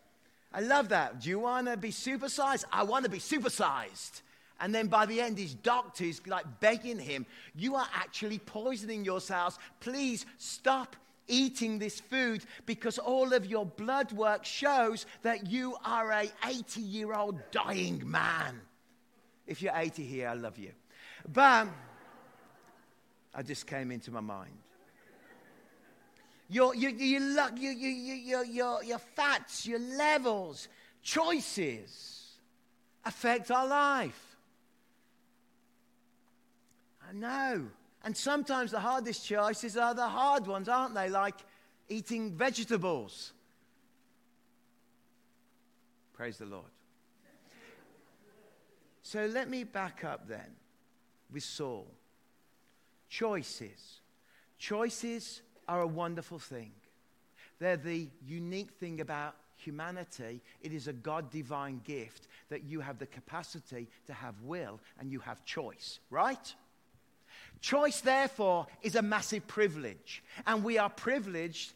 I 0.53 0.61
love 0.61 0.89
that. 0.91 1.21
Do 1.21 1.29
you 1.29 1.41
want 1.41 1.67
to 1.67 1.77
be 1.77 1.91
supersized? 1.91 2.65
I 2.73 2.85
want 2.85 3.05
to 3.05 3.11
be 3.11 3.19
supersized. 3.19 4.23
And 4.61 4.75
then 4.75 4.87
by 4.87 5.05
the 5.05 5.21
end, 5.21 5.37
his 5.37 5.53
doctor 5.53 6.05
is 6.05 6.27
like 6.27 6.47
begging 6.61 6.99
him, 6.99 7.27
You 7.55 7.75
are 7.75 7.89
actually 7.93 8.39
poisoning 8.39 9.05
yourselves. 9.05 9.59
Please 9.81 10.25
stop 10.39 10.97
eating 11.27 11.79
this 11.79 12.01
food 12.01 12.45
because 12.65 12.99
all 12.99 13.33
of 13.33 13.45
your 13.47 13.67
blood 13.67 14.13
work 14.13 14.45
shows 14.45 15.07
that 15.23 15.51
you 15.51 15.77
are 15.85 16.11
a 16.13 16.31
80 16.47 16.81
year 16.81 17.13
old 17.13 17.39
dying 17.51 18.09
man. 18.09 18.61
If 19.47 19.61
you're 19.61 19.77
80 19.77 20.05
here, 20.05 20.29
I 20.29 20.35
love 20.35 20.57
you. 20.57 20.71
But 21.33 21.69
I 23.35 23.43
just 23.43 23.67
came 23.67 23.91
into 23.91 24.11
my 24.11 24.21
mind. 24.21 24.53
Your, 26.49 26.75
your, 26.75 26.91
your, 26.91 27.21
your, 27.57 27.73
your, 27.73 28.45
your, 28.45 28.85
your 28.85 28.99
fats, 28.99 29.67
your 29.67 29.79
levels, 29.79 30.69
choices 31.03 32.33
affect 33.05 33.51
our 33.51 33.67
life. 33.67 34.37
I 37.09 37.13
know. 37.13 37.67
And 38.05 38.17
sometimes 38.17 38.71
the 38.71 38.81
hardest 38.81 39.27
choices 39.27 39.77
are 39.77 39.95
the 39.95 40.07
hard 40.07 40.47
ones, 40.47 40.69
aren't 40.69 40.95
they? 40.95 41.09
Like 41.09 41.37
eating 41.89 42.33
vegetables. 42.33 43.33
Praise 46.13 46.37
the 46.37 46.47
Lord. 46.47 46.65
So 49.03 49.27
let 49.27 49.49
me 49.49 49.65
back 49.65 50.05
up 50.05 50.29
then 50.29 50.57
with 51.35 51.43
Saul. 51.43 51.87
Choices. 53.11 54.01
Choices 54.57 55.43
are 55.69 55.83
a 55.83 55.87
wonderful 55.87 56.39
thing. 56.39 56.71
They're 57.59 57.77
the 57.77 58.09
unique 58.27 58.71
thing 58.71 59.01
about 59.01 59.35
humanity. 59.57 60.41
It 60.63 60.73
is 60.73 60.89
a 60.89 60.93
God 60.93 61.31
divine 61.31 61.81
gift 61.85 62.29
that 62.49 62.65
you 62.65 62.81
have 62.81 62.99
the 62.99 63.07
capacity 63.07 63.89
to 64.07 64.13
have 64.13 64.41
will 64.43 64.81
and 64.99 65.11
you 65.11 65.19
have 65.21 65.45
choice, 65.45 65.99
right? 66.09 66.55
Choice, 67.61 68.01
therefore, 68.01 68.67
is 68.83 68.95
a 68.95 69.03
massive 69.03 69.47
privilege. 69.47 70.23
And 70.47 70.63
we 70.63 70.79
are 70.79 70.91
privileged 70.91 71.73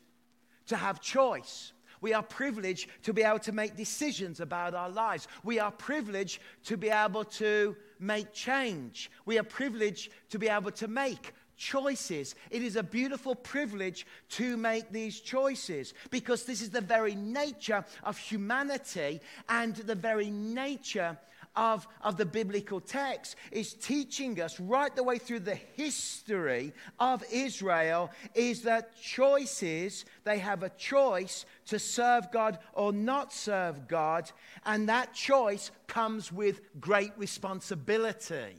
to 0.66 0.76
have 0.76 1.00
choice. 1.00 1.72
We 2.00 2.12
are 2.12 2.22
privileged 2.22 2.88
to 3.04 3.12
be 3.12 3.22
able 3.22 3.40
to 3.40 3.52
make 3.52 3.76
decisions 3.76 4.40
about 4.40 4.74
our 4.74 4.90
lives. 4.90 5.26
We 5.42 5.58
are 5.58 5.72
privileged 5.72 6.40
to 6.64 6.76
be 6.76 6.90
able 6.90 7.24
to 7.24 7.76
make 8.00 8.33
change. 8.33 9.11
We 9.25 9.38
are 9.38 9.45
privileged 9.45 10.11
to 10.31 10.38
be 10.38 10.49
able 10.49 10.71
to 10.73 10.88
make 10.88 11.33
choices. 11.57 12.35
It 12.50 12.62
is 12.62 12.76
a 12.76 12.83
beautiful 12.83 13.35
privilege 13.35 14.07
to 14.31 14.57
make 14.57 14.90
these 14.90 15.21
choices 15.21 15.93
because 16.11 16.45
this 16.45 16.62
is 16.62 16.71
the 16.71 16.81
very 16.81 17.14
nature 17.14 17.85
of 18.05 18.17
humanity 18.17 19.21
and 19.49 19.75
the 19.75 19.97
very 19.97 20.31
nature 20.31 21.19
of, 21.57 21.87
of 22.02 22.17
the 22.17 22.26
biblical 22.26 22.81
text 22.81 23.37
is 23.50 23.75
teaching 23.75 24.40
us 24.40 24.59
right 24.61 24.95
the 24.95 25.02
way 25.02 25.19
through 25.19 25.40
the 25.40 25.55
history 25.55 26.73
of 26.99 27.25
Israel 27.33 28.11
is 28.35 28.62
that 28.62 29.00
choices, 29.00 30.05
they 30.25 30.38
have 30.38 30.62
a 30.62 30.71
choice 30.71 31.45
to 31.67 31.78
serve 31.78 32.31
God 32.33 32.59
or 32.73 32.93
not 32.93 33.33
serve 33.33 33.88
God, 33.88 34.31
and 34.64 34.88
that 34.88 35.14
choice 35.14 35.71
comes 35.87 36.33
with 36.33 36.61
great 36.81 37.12
responsibility. 37.17 38.57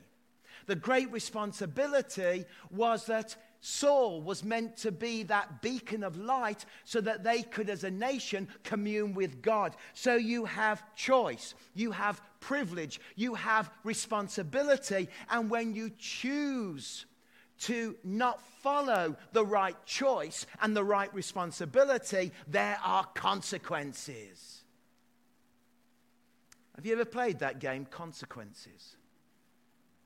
The 0.67 0.75
great 0.75 1.11
responsibility 1.11 2.45
was 2.69 3.07
that 3.07 3.35
Saul 3.61 4.21
was 4.21 4.43
meant 4.43 4.77
to 4.77 4.91
be 4.91 5.23
that 5.23 5.61
beacon 5.61 6.03
of 6.03 6.17
light 6.17 6.65
so 6.85 7.01
that 7.01 7.23
they 7.23 7.43
could, 7.43 7.69
as 7.69 7.83
a 7.83 7.91
nation, 7.91 8.47
commune 8.63 9.13
with 9.13 9.41
God. 9.41 9.75
So 9.93 10.15
you 10.15 10.45
have 10.45 10.83
choice, 10.95 11.55
you 11.73 11.91
have 11.91 12.21
privilege, 12.39 13.01
you 13.15 13.35
have 13.35 13.69
responsibility. 13.83 15.09
And 15.29 15.49
when 15.49 15.73
you 15.73 15.91
choose 15.97 17.05
to 17.61 17.97
not 18.05 18.41
follow 18.61 19.17
the 19.33 19.45
right 19.45 19.75
choice 19.85 20.45
and 20.61 20.75
the 20.75 20.83
right 20.83 21.13
responsibility, 21.13 22.31
there 22.47 22.79
are 22.83 23.05
consequences. 23.13 24.63
Have 26.75 26.85
you 26.85 26.93
ever 26.93 27.03
played 27.03 27.39
that 27.39 27.59
game, 27.59 27.85
Consequences? 27.85 28.95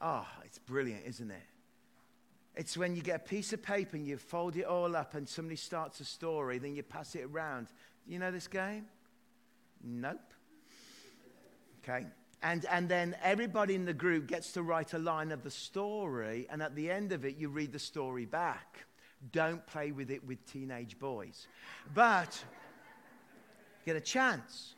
Ah, 0.01 0.27
oh, 0.27 0.41
it's 0.43 0.57
brilliant, 0.57 1.05
isn't 1.05 1.29
it? 1.29 1.52
It's 2.55 2.77
when 2.77 2.95
you 2.95 3.01
get 3.01 3.15
a 3.15 3.23
piece 3.23 3.51
of 3.51 3.63
paper 3.63 3.95
and 3.95 4.05
you 4.05 4.17
fold 4.17 4.55
it 4.55 4.65
all 4.65 4.95
up 4.95 5.15
and 5.15 5.27
somebody 5.27 5.55
starts 5.55 5.99
a 5.99 6.05
story, 6.05 6.59
then 6.59 6.75
you 6.75 6.83
pass 6.83 7.15
it 7.15 7.23
around. 7.23 7.67
You 8.07 8.19
know 8.19 8.31
this 8.31 8.47
game? 8.47 8.85
Nope. 9.83 10.33
Okay. 11.83 12.05
And, 12.43 12.65
and 12.69 12.87
then 12.87 13.15
everybody 13.23 13.73
in 13.73 13.85
the 13.85 13.93
group 13.93 14.27
gets 14.27 14.51
to 14.53 14.63
write 14.63 14.93
a 14.93 14.99
line 14.99 15.31
of 15.31 15.43
the 15.43 15.49
story, 15.49 16.45
and 16.49 16.61
at 16.61 16.75
the 16.75 16.91
end 16.91 17.13
of 17.13 17.23
it, 17.23 17.37
you 17.37 17.47
read 17.47 17.71
the 17.71 17.79
story 17.79 18.25
back. 18.25 18.85
Don't 19.31 19.65
play 19.65 19.91
with 19.91 20.11
it 20.11 20.25
with 20.27 20.45
teenage 20.45 20.99
boys. 20.99 21.47
But 21.93 22.43
get 23.85 23.95
a 23.95 24.01
chance. 24.01 24.75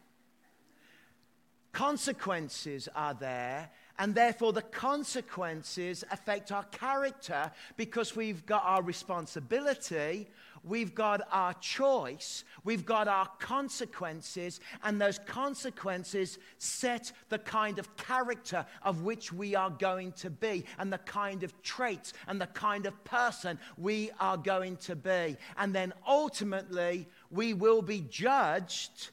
Consequences 1.72 2.88
are 2.96 3.16
there, 3.16 3.72
and 3.98 4.14
therefore, 4.14 4.52
the 4.52 4.62
consequences 4.62 6.04
affect 6.12 6.52
our 6.52 6.64
character 6.66 7.50
because 7.78 8.16
we've 8.16 8.46
got 8.46 8.64
our 8.66 8.84
responsibility, 8.84 10.28
we've 10.66 10.94
got 10.94 11.22
our 11.32 11.54
choice, 11.54 12.44
we've 12.66 12.86
got 12.86 13.08
our 13.08 13.28
consequences, 13.40 14.60
and 14.84 15.00
those 15.00 15.20
consequences 15.20 16.40
set 16.58 17.14
the 17.30 17.40
kind 17.40 17.80
of 17.80 17.96
character 17.96 18.66
of 18.82 19.04
which 19.04 19.32
we 19.32 19.56
are 19.56 19.70
going 19.70 20.12
to 20.14 20.30
be, 20.30 20.66
and 20.78 20.92
the 20.92 20.98
kind 21.00 21.44
of 21.44 21.62
traits 21.62 22.12
and 22.28 22.42
the 22.42 22.48
kind 22.48 22.86
of 22.86 23.04
person 23.06 23.58
we 23.78 24.12
are 24.20 24.38
going 24.38 24.76
to 24.76 24.96
be. 24.96 25.38
And 25.58 25.74
then 25.74 25.94
ultimately, 26.06 27.08
we 27.32 27.54
will 27.54 27.82
be 27.82 28.02
judged 28.02 29.12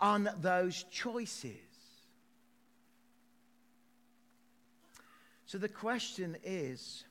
on 0.00 0.28
those 0.42 0.84
choices. 0.90 1.69
So 5.50 5.58
the 5.58 5.68
question 5.68 6.36
is 6.44 7.02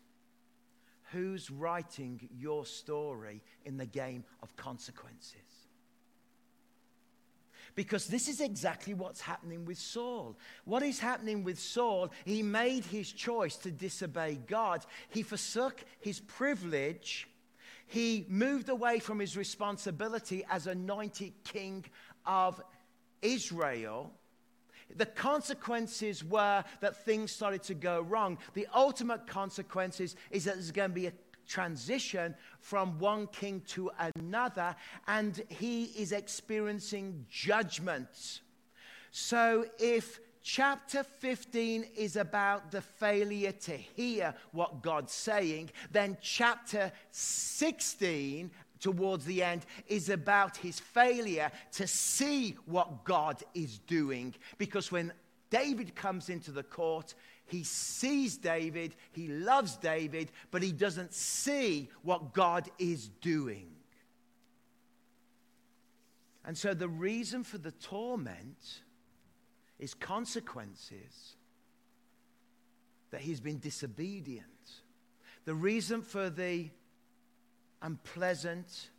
who's 1.12 1.52
writing 1.52 2.30
your 2.40 2.66
story 2.66 3.44
in 3.66 3.76
the 3.76 3.86
game 3.86 4.24
of 4.42 4.56
consequences? 4.56 5.68
Because 7.76 8.08
this 8.08 8.30
is 8.30 8.40
exactly 8.40 8.94
what's 8.94 9.20
happening 9.20 9.66
with 9.66 9.78
Saul. 9.78 10.38
What 10.64 10.84
is 10.84 11.02
happening 11.02 11.44
with 11.44 11.60
Saul? 11.60 12.14
He 12.24 12.42
made 12.42 12.86
his 12.86 13.12
choice 13.12 13.58
to 13.58 13.72
disobey 13.72 14.40
God. 14.48 14.86
He 15.10 15.22
forsook 15.22 15.84
his 16.00 16.22
privilege. 16.22 17.28
He 17.88 18.26
moved 18.30 18.70
away 18.70 19.00
from 19.00 19.20
his 19.20 19.36
responsibility 19.36 20.46
as 20.50 20.66
anointed 20.66 21.34
king 21.44 21.84
of 22.26 22.62
Israel 23.22 24.14
the 24.96 25.06
consequences 25.06 26.24
were 26.24 26.64
that 26.82 27.06
things 27.06 27.32
started 27.32 27.64
to 27.64 27.74
go 27.74 28.02
wrong. 28.02 28.38
The 28.54 28.68
ultimate 28.74 29.28
consequences 29.28 30.16
is 30.32 30.46
that 30.46 30.56
there's 30.56 30.72
going 30.72 30.92
to 30.92 30.96
be 30.96 31.08
a 31.08 31.14
transition 31.48 32.36
from 32.60 33.00
one 33.00 33.28
king 33.28 33.62
to 33.68 33.92
another, 34.16 34.76
and 35.08 35.42
he 35.50 35.86
is 35.86 36.12
experiencing 36.12 37.26
judgment. 37.30 38.42
So 39.12 39.66
if 39.80 40.20
chapter 40.44 41.04
15 41.04 41.86
is 41.98 42.16
about 42.16 42.72
the 42.72 42.82
failure 42.82 43.52
to 43.52 43.76
hear 43.76 44.34
what 44.52 44.82
God's 44.82 45.14
saying, 45.14 45.72
then 45.92 46.18
chapter 46.22 46.92
16 47.12 48.52
towards 48.80 49.26
the 49.26 49.44
end 49.44 49.66
is 49.88 50.10
about 50.10 50.58
his 50.58 50.80
failure 50.80 51.52
to 51.74 51.88
see 51.88 52.56
what 52.66 53.04
God 53.04 53.44
is 53.54 53.80
doing. 53.80 54.34
Because 54.58 54.92
when 54.92 55.12
David 55.50 55.96
comes 55.96 56.30
into 56.30 56.52
the 56.52 56.64
court, 56.64 57.16
he 57.46 57.64
sees 57.64 58.38
David, 58.38 58.96
he 59.12 59.28
loves 59.28 59.76
David, 59.78 60.32
but 60.52 60.62
he 60.62 60.72
doesn't 60.72 61.14
see 61.14 61.90
what 62.04 62.34
God 62.34 62.70
is 62.78 63.10
doing. 63.22 63.68
And 66.46 66.58
so 66.58 66.74
the 66.74 66.88
reason 66.88 67.44
for 67.44 67.58
the 67.58 67.72
torment 67.72 68.82
is 69.78 69.94
consequences 69.94 71.36
that 73.12 73.22
he's 73.22 73.40
been 73.40 73.60
disobedient. 73.60 74.46
The 75.46 75.56
reason 75.56 76.02
for 76.02 76.30
the 76.30 76.70
unpleasant, 77.82 78.90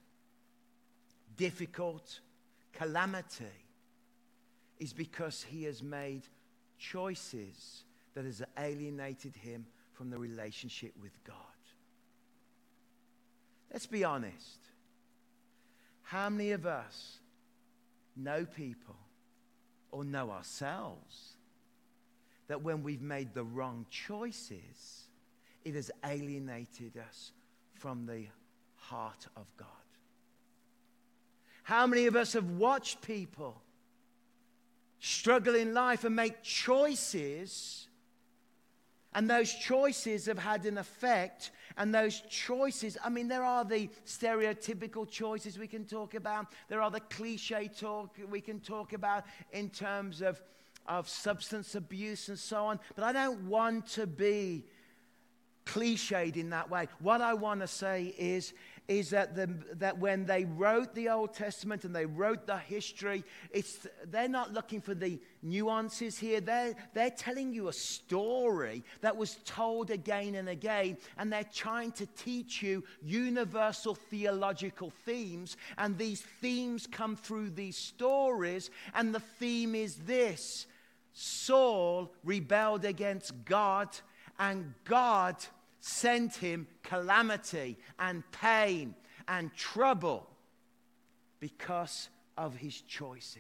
difficult 1.36 2.20
calamity 2.72 3.44
is 4.78 4.92
because 4.92 5.42
he 5.42 5.64
has 5.64 5.82
made 5.82 6.22
choices 6.78 7.84
that 8.14 8.24
has 8.24 8.42
alienated 8.58 9.36
him 9.36 9.66
from 9.92 10.10
the 10.10 10.18
relationship 10.18 10.92
with 11.00 11.12
God. 11.24 11.36
Let's 13.72 13.86
be 13.86 14.02
honest. 14.02 14.58
How 16.02 16.28
many 16.28 16.50
of 16.52 16.66
us 16.66 17.18
know 18.16 18.44
people 18.44 18.96
or 19.92 20.04
know 20.04 20.30
ourselves 20.30 21.36
that 22.48 22.62
when 22.62 22.82
we've 22.82 23.02
made 23.02 23.32
the 23.32 23.44
wrong 23.44 23.86
choices, 23.90 25.04
it 25.64 25.74
has 25.74 25.90
alienated 26.04 26.96
us 26.96 27.32
from 27.74 28.06
the 28.06 28.26
heart 28.90 29.26
of 29.36 29.46
God. 29.56 29.68
How 31.62 31.86
many 31.86 32.06
of 32.06 32.16
us 32.16 32.32
have 32.32 32.50
watched 32.50 33.02
people 33.02 33.62
struggle 34.98 35.54
in 35.54 35.72
life 35.72 36.02
and 36.02 36.16
make 36.16 36.42
choices? 36.42 37.86
And 39.14 39.30
those 39.30 39.52
choices 39.52 40.26
have 40.26 40.38
had 40.38 40.66
an 40.66 40.76
effect. 40.76 41.52
And 41.76 41.94
those 41.94 42.20
choices, 42.28 42.98
I 43.04 43.10
mean, 43.10 43.28
there 43.28 43.44
are 43.44 43.64
the 43.64 43.88
stereotypical 44.04 45.08
choices 45.08 45.56
we 45.56 45.68
can 45.68 45.84
talk 45.84 46.14
about. 46.14 46.46
There 46.68 46.82
are 46.82 46.90
the 46.90 47.00
cliche 47.00 47.68
talk 47.68 48.16
we 48.28 48.40
can 48.40 48.58
talk 48.58 48.92
about 48.92 49.24
in 49.52 49.70
terms 49.70 50.20
of, 50.20 50.42
of 50.86 51.08
substance 51.08 51.76
abuse 51.76 52.28
and 52.28 52.38
so 52.38 52.64
on. 52.64 52.80
But 52.96 53.04
I 53.04 53.12
don't 53.12 53.46
want 53.46 53.86
to 53.90 54.08
be 54.08 54.64
cliched 55.66 56.36
in 56.36 56.50
that 56.50 56.68
way. 56.68 56.88
What 57.00 57.20
I 57.20 57.34
want 57.34 57.60
to 57.60 57.68
say 57.68 58.14
is, 58.18 58.52
is 58.90 59.10
that, 59.10 59.36
the, 59.36 59.48
that 59.74 59.96
when 60.00 60.26
they 60.26 60.44
wrote 60.44 60.96
the 60.96 61.08
Old 61.08 61.32
Testament 61.32 61.84
and 61.84 61.94
they 61.94 62.06
wrote 62.06 62.44
the 62.48 62.58
history, 62.58 63.22
it's, 63.52 63.86
they're 64.10 64.28
not 64.28 64.52
looking 64.52 64.80
for 64.80 64.96
the 64.96 65.20
nuances 65.44 66.18
here. 66.18 66.40
They're, 66.40 66.74
they're 66.92 67.10
telling 67.10 67.54
you 67.54 67.68
a 67.68 67.72
story 67.72 68.82
that 69.00 69.16
was 69.16 69.36
told 69.44 69.92
again 69.92 70.34
and 70.34 70.48
again, 70.48 70.98
and 71.18 71.32
they're 71.32 71.44
trying 71.44 71.92
to 71.92 72.06
teach 72.16 72.64
you 72.64 72.82
universal 73.00 73.94
theological 73.94 74.90
themes. 75.06 75.56
And 75.78 75.96
these 75.96 76.22
themes 76.40 76.88
come 76.88 77.14
through 77.14 77.50
these 77.50 77.76
stories, 77.76 78.70
and 78.92 79.14
the 79.14 79.20
theme 79.20 79.76
is 79.76 79.98
this 79.98 80.66
Saul 81.12 82.12
rebelled 82.24 82.84
against 82.84 83.44
God, 83.44 83.88
and 84.36 84.74
God 84.84 85.36
sent 85.80 86.36
him 86.36 86.66
calamity 86.82 87.78
and 87.98 88.22
pain 88.32 88.94
and 89.26 89.54
trouble. 89.54 90.26
because 91.40 92.10
of 92.36 92.54
his 92.56 92.80
choices. 92.82 93.36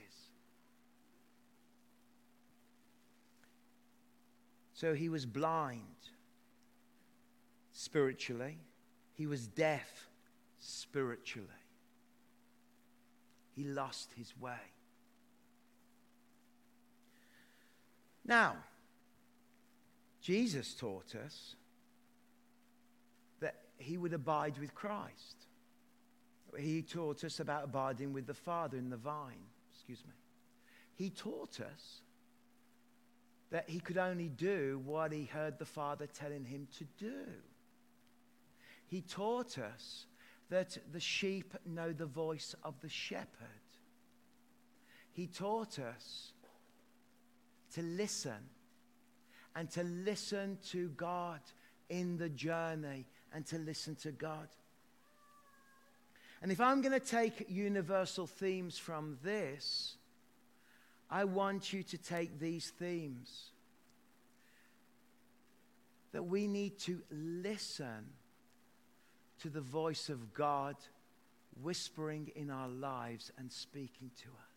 So 4.72 4.94
he 4.94 5.08
was 5.08 5.26
blind 5.26 5.82
spiritually, 7.72 8.58
he 9.14 9.26
was 9.26 9.46
deaf 9.46 10.08
spiritually. 10.58 11.48
He 13.54 13.64
lost 13.64 14.12
his 14.16 14.32
way. 14.38 14.72
Now, 18.24 18.56
Jesus 20.22 20.74
taught 20.74 21.14
us 21.14 21.56
he 23.80 23.96
would 23.96 24.12
abide 24.12 24.58
with 24.58 24.74
Christ. 24.74 25.46
He 26.58 26.82
taught 26.82 27.24
us 27.24 27.40
about 27.40 27.64
abiding 27.64 28.12
with 28.12 28.26
the 28.26 28.34
Father 28.34 28.76
in 28.76 28.90
the 28.90 28.96
vine. 28.96 29.46
Excuse 29.72 30.04
me. 30.04 30.12
He 30.96 31.10
taught 31.10 31.60
us 31.60 32.02
that 33.50 33.68
he 33.68 33.80
could 33.80 33.98
only 33.98 34.28
do 34.28 34.80
what 34.84 35.12
he 35.12 35.24
heard 35.24 35.58
the 35.58 35.64
Father 35.64 36.06
telling 36.06 36.44
him 36.44 36.68
to 36.78 36.84
do. 36.98 37.24
He 38.86 39.00
taught 39.00 39.58
us 39.58 40.06
that 40.50 40.76
the 40.92 41.00
sheep 41.00 41.54
know 41.64 41.92
the 41.92 42.06
voice 42.06 42.54
of 42.64 42.80
the 42.80 42.88
shepherd. 42.88 43.26
He 45.12 45.26
taught 45.26 45.78
us 45.78 46.32
to 47.74 47.82
listen 47.82 48.48
and 49.54 49.70
to 49.70 49.82
listen 49.82 50.58
to 50.70 50.88
God 50.90 51.40
in 51.88 52.16
the 52.18 52.28
journey 52.28 53.06
and 53.34 53.46
to 53.46 53.58
listen 53.58 53.94
to 53.96 54.12
God. 54.12 54.48
And 56.42 56.50
if 56.50 56.60
I'm 56.60 56.80
going 56.80 56.98
to 56.98 57.00
take 57.00 57.46
universal 57.48 58.26
themes 58.26 58.78
from 58.78 59.18
this, 59.22 59.96
I 61.10 61.24
want 61.24 61.72
you 61.72 61.82
to 61.82 61.98
take 61.98 62.38
these 62.38 62.70
themes. 62.70 63.50
That 66.12 66.24
we 66.24 66.46
need 66.46 66.78
to 66.80 67.02
listen 67.10 68.06
to 69.42 69.48
the 69.48 69.60
voice 69.60 70.08
of 70.08 70.32
God 70.32 70.76
whispering 71.62 72.30
in 72.34 72.50
our 72.50 72.68
lives 72.68 73.30
and 73.38 73.50
speaking 73.50 74.10
to 74.22 74.28
us. 74.28 74.50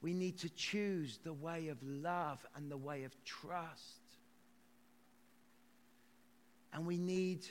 We 0.00 0.14
need 0.14 0.38
to 0.38 0.48
choose 0.50 1.18
the 1.22 1.32
way 1.32 1.68
of 1.68 1.78
love 1.82 2.44
and 2.56 2.70
the 2.70 2.76
way 2.76 3.04
of 3.04 3.12
trust. 3.24 4.07
And 6.72 6.86
we 6.86 6.98
need 6.98 7.46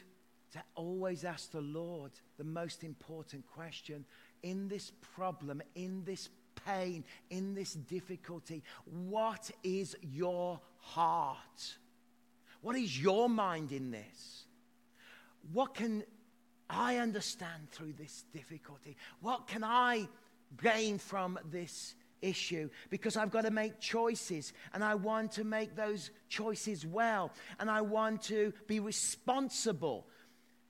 to 0.53 0.63
always 0.75 1.23
ask 1.23 1.51
the 1.51 1.62
Lord 1.62 2.12
the 2.38 2.43
most 2.43 2.84
important 2.84 3.45
question 3.47 4.06
in 4.43 4.67
this 4.67 4.91
problem, 5.15 5.62
in 5.75 6.03
this 6.06 6.30
pain, 6.65 7.03
in 7.30 7.53
this 7.53 7.73
difficulty. 7.73 8.63
What 8.86 9.51
is 9.63 9.95
your 10.01 10.60
heart? 10.80 11.77
What 12.62 12.75
is 12.75 13.01
your 13.01 13.30
mind 13.30 13.71
in 13.71 13.91
this? 13.91 14.45
What 15.53 15.73
can 15.73 16.03
I 16.69 16.97
understand 16.97 17.71
through 17.71 17.93
this 17.93 18.25
difficulty? 18.34 18.97
What 19.21 19.47
can 19.47 19.63
I 19.63 20.08
gain 20.62 20.97
from 20.97 21.39
this 21.49 21.95
issue 22.21 22.69
because 22.89 23.17
I've 23.17 23.32
got 23.32 23.45
to 23.45 23.51
make 23.51 23.80
choices 23.80 24.53
and 24.73 24.84
I 24.84 24.95
want 24.95 25.32
to 25.34 25.43
make 25.43 25.75
those 25.75 26.12
choices 26.30 26.86
well 26.86 27.32
and 27.60 27.69
I 27.69 27.82
want 27.82 28.23
to 28.23 28.53
be 28.67 28.80
responsible 28.80 30.08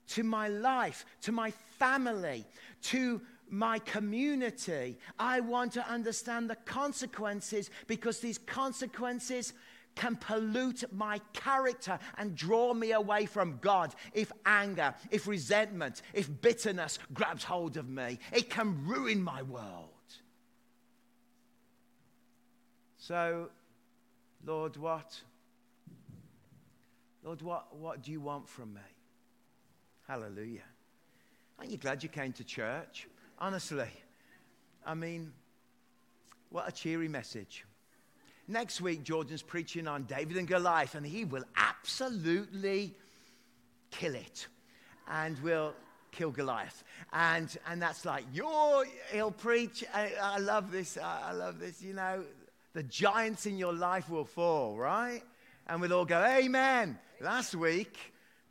to 0.09 0.23
my 0.23 0.47
life, 0.47 1.05
to 1.21 1.31
my 1.31 1.51
family, 1.79 2.45
to 2.83 3.21
my 3.49 3.79
community. 3.79 4.97
I 5.19 5.39
want 5.39 5.73
to 5.73 5.87
understand 5.89 6.49
the 6.49 6.55
consequences 6.55 7.69
because 7.87 8.19
these 8.19 8.37
consequences 8.37 9.53
can 9.95 10.15
pollute 10.15 10.83
my 10.91 11.19
character 11.33 11.97
and 12.17 12.35
draw 12.35 12.73
me 12.73 12.91
away 12.91 13.25
from 13.25 13.57
God. 13.61 13.95
If 14.13 14.31
anger, 14.45 14.93
if 15.11 15.27
resentment, 15.27 16.03
if 16.13 16.29
bitterness 16.41 16.99
grabs 17.13 17.43
hold 17.43 17.77
of 17.77 17.89
me, 17.89 18.19
it 18.31 18.49
can 18.49 18.85
ruin 18.85 19.21
my 19.21 19.41
world. 19.41 19.96
So, 23.07 23.47
Lord, 24.45 24.75
what? 24.75 25.17
Lord, 27.23 27.41
what, 27.41 27.73
what 27.73 28.03
do 28.03 28.11
you 28.11 28.19
want 28.19 28.49
from 28.49 28.73
me? 28.73 28.81
Hallelujah. 30.09 30.67
Aren't 31.57 31.71
you 31.71 31.77
glad 31.77 32.03
you 32.03 32.09
came 32.09 32.33
to 32.33 32.43
church? 32.43 33.07
Honestly. 33.39 33.87
I 34.85 34.93
mean, 34.93 35.31
what 36.49 36.67
a 36.67 36.71
cheery 36.73 37.07
message. 37.07 37.63
Next 38.45 38.81
week, 38.81 39.03
Jordan's 39.03 39.41
preaching 39.41 39.87
on 39.87 40.03
David 40.03 40.35
and 40.35 40.45
Goliath, 40.45 40.95
and 40.95 41.05
he 41.05 41.23
will 41.23 41.45
absolutely 41.55 42.93
kill 43.89 44.15
it. 44.15 44.47
And 45.09 45.39
we'll 45.39 45.73
kill 46.11 46.31
Goliath. 46.31 46.83
And, 47.13 47.57
and 47.69 47.81
that's 47.81 48.03
like, 48.03 48.25
you're, 48.33 48.83
he'll 49.13 49.31
preach. 49.31 49.85
I, 49.93 50.11
I 50.21 50.39
love 50.39 50.73
this. 50.73 50.97
I, 50.97 51.29
I 51.29 51.31
love 51.31 51.57
this. 51.57 51.81
You 51.81 51.93
know, 51.93 52.25
the 52.77 52.83
giants 52.83 53.47
in 53.47 53.57
your 53.57 53.73
life 53.73 54.07
will 54.07 54.23
fall, 54.23 54.77
right? 54.77 55.23
And 55.65 55.81
we'll 55.81 55.93
all 55.93 56.05
go, 56.05 56.23
Amen. 56.23 56.99
Last 57.19 57.55
week, 57.55 57.97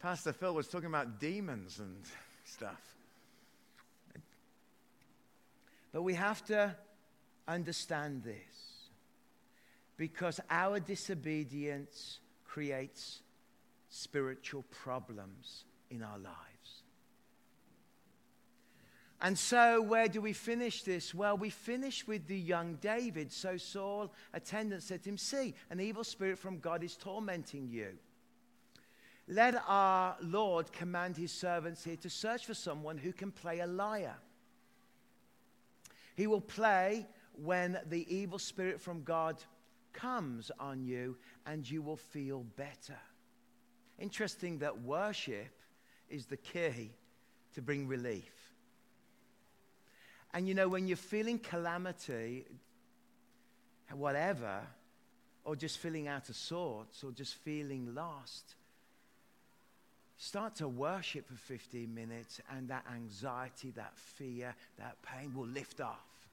Pastor 0.02 0.32
Phil 0.32 0.52
was 0.52 0.66
talking 0.66 0.88
about 0.88 1.20
demons 1.20 1.78
and 1.78 1.94
stuff. 2.44 2.82
But 5.92 6.02
we 6.02 6.14
have 6.14 6.44
to 6.46 6.74
understand 7.46 8.24
this 8.24 8.88
because 9.96 10.40
our 10.50 10.80
disobedience 10.80 12.18
creates 12.44 13.20
spiritual 13.88 14.64
problems 14.72 15.66
in 15.88 16.02
our 16.02 16.18
lives. 16.18 16.55
And 19.20 19.38
so, 19.38 19.80
where 19.80 20.08
do 20.08 20.20
we 20.20 20.34
finish 20.34 20.82
this? 20.82 21.14
Well, 21.14 21.38
we 21.38 21.48
finish 21.48 22.06
with 22.06 22.26
the 22.26 22.38
young 22.38 22.74
David. 22.74 23.32
So, 23.32 23.56
Saul, 23.56 24.12
attendant, 24.34 24.82
said 24.82 25.02
to 25.04 25.10
him, 25.10 25.16
See, 25.16 25.54
an 25.70 25.80
evil 25.80 26.04
spirit 26.04 26.38
from 26.38 26.58
God 26.58 26.84
is 26.84 26.96
tormenting 26.96 27.68
you. 27.68 27.92
Let 29.26 29.60
our 29.66 30.16
Lord 30.20 30.70
command 30.70 31.16
his 31.16 31.32
servants 31.32 31.82
here 31.82 31.96
to 31.96 32.10
search 32.10 32.46
for 32.46 32.54
someone 32.54 32.98
who 32.98 33.12
can 33.12 33.32
play 33.32 33.60
a 33.60 33.66
lyre. 33.66 34.18
He 36.14 36.26
will 36.26 36.40
play 36.40 37.06
when 37.32 37.78
the 37.86 38.06
evil 38.14 38.38
spirit 38.38 38.80
from 38.80 39.02
God 39.02 39.42
comes 39.92 40.50
on 40.60 40.84
you, 40.84 41.16
and 41.46 41.68
you 41.68 41.80
will 41.80 41.96
feel 41.96 42.44
better. 42.56 42.98
Interesting 43.98 44.58
that 44.58 44.82
worship 44.82 45.58
is 46.08 46.26
the 46.26 46.36
key 46.36 46.92
to 47.54 47.62
bring 47.62 47.88
relief. 47.88 48.35
And 50.34 50.48
you 50.48 50.54
know, 50.54 50.68
when 50.68 50.86
you're 50.86 50.96
feeling 50.96 51.38
calamity, 51.38 52.44
whatever, 53.92 54.60
or 55.44 55.56
just 55.56 55.78
feeling 55.78 56.08
out 56.08 56.28
of 56.28 56.36
sorts, 56.36 57.04
or 57.04 57.12
just 57.12 57.34
feeling 57.34 57.94
lost, 57.94 58.56
start 60.16 60.56
to 60.56 60.68
worship 60.68 61.26
for 61.28 61.34
15 61.34 61.94
minutes, 61.94 62.40
and 62.50 62.68
that 62.68 62.84
anxiety, 62.92 63.70
that 63.72 63.96
fear, 63.96 64.54
that 64.78 64.96
pain 65.02 65.32
will 65.34 65.46
lift 65.46 65.80
off. 65.80 66.28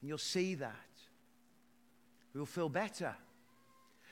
And 0.00 0.08
you'll 0.08 0.18
see 0.18 0.54
that. 0.56 0.74
You'll 2.34 2.46
feel 2.46 2.68
better. 2.68 3.14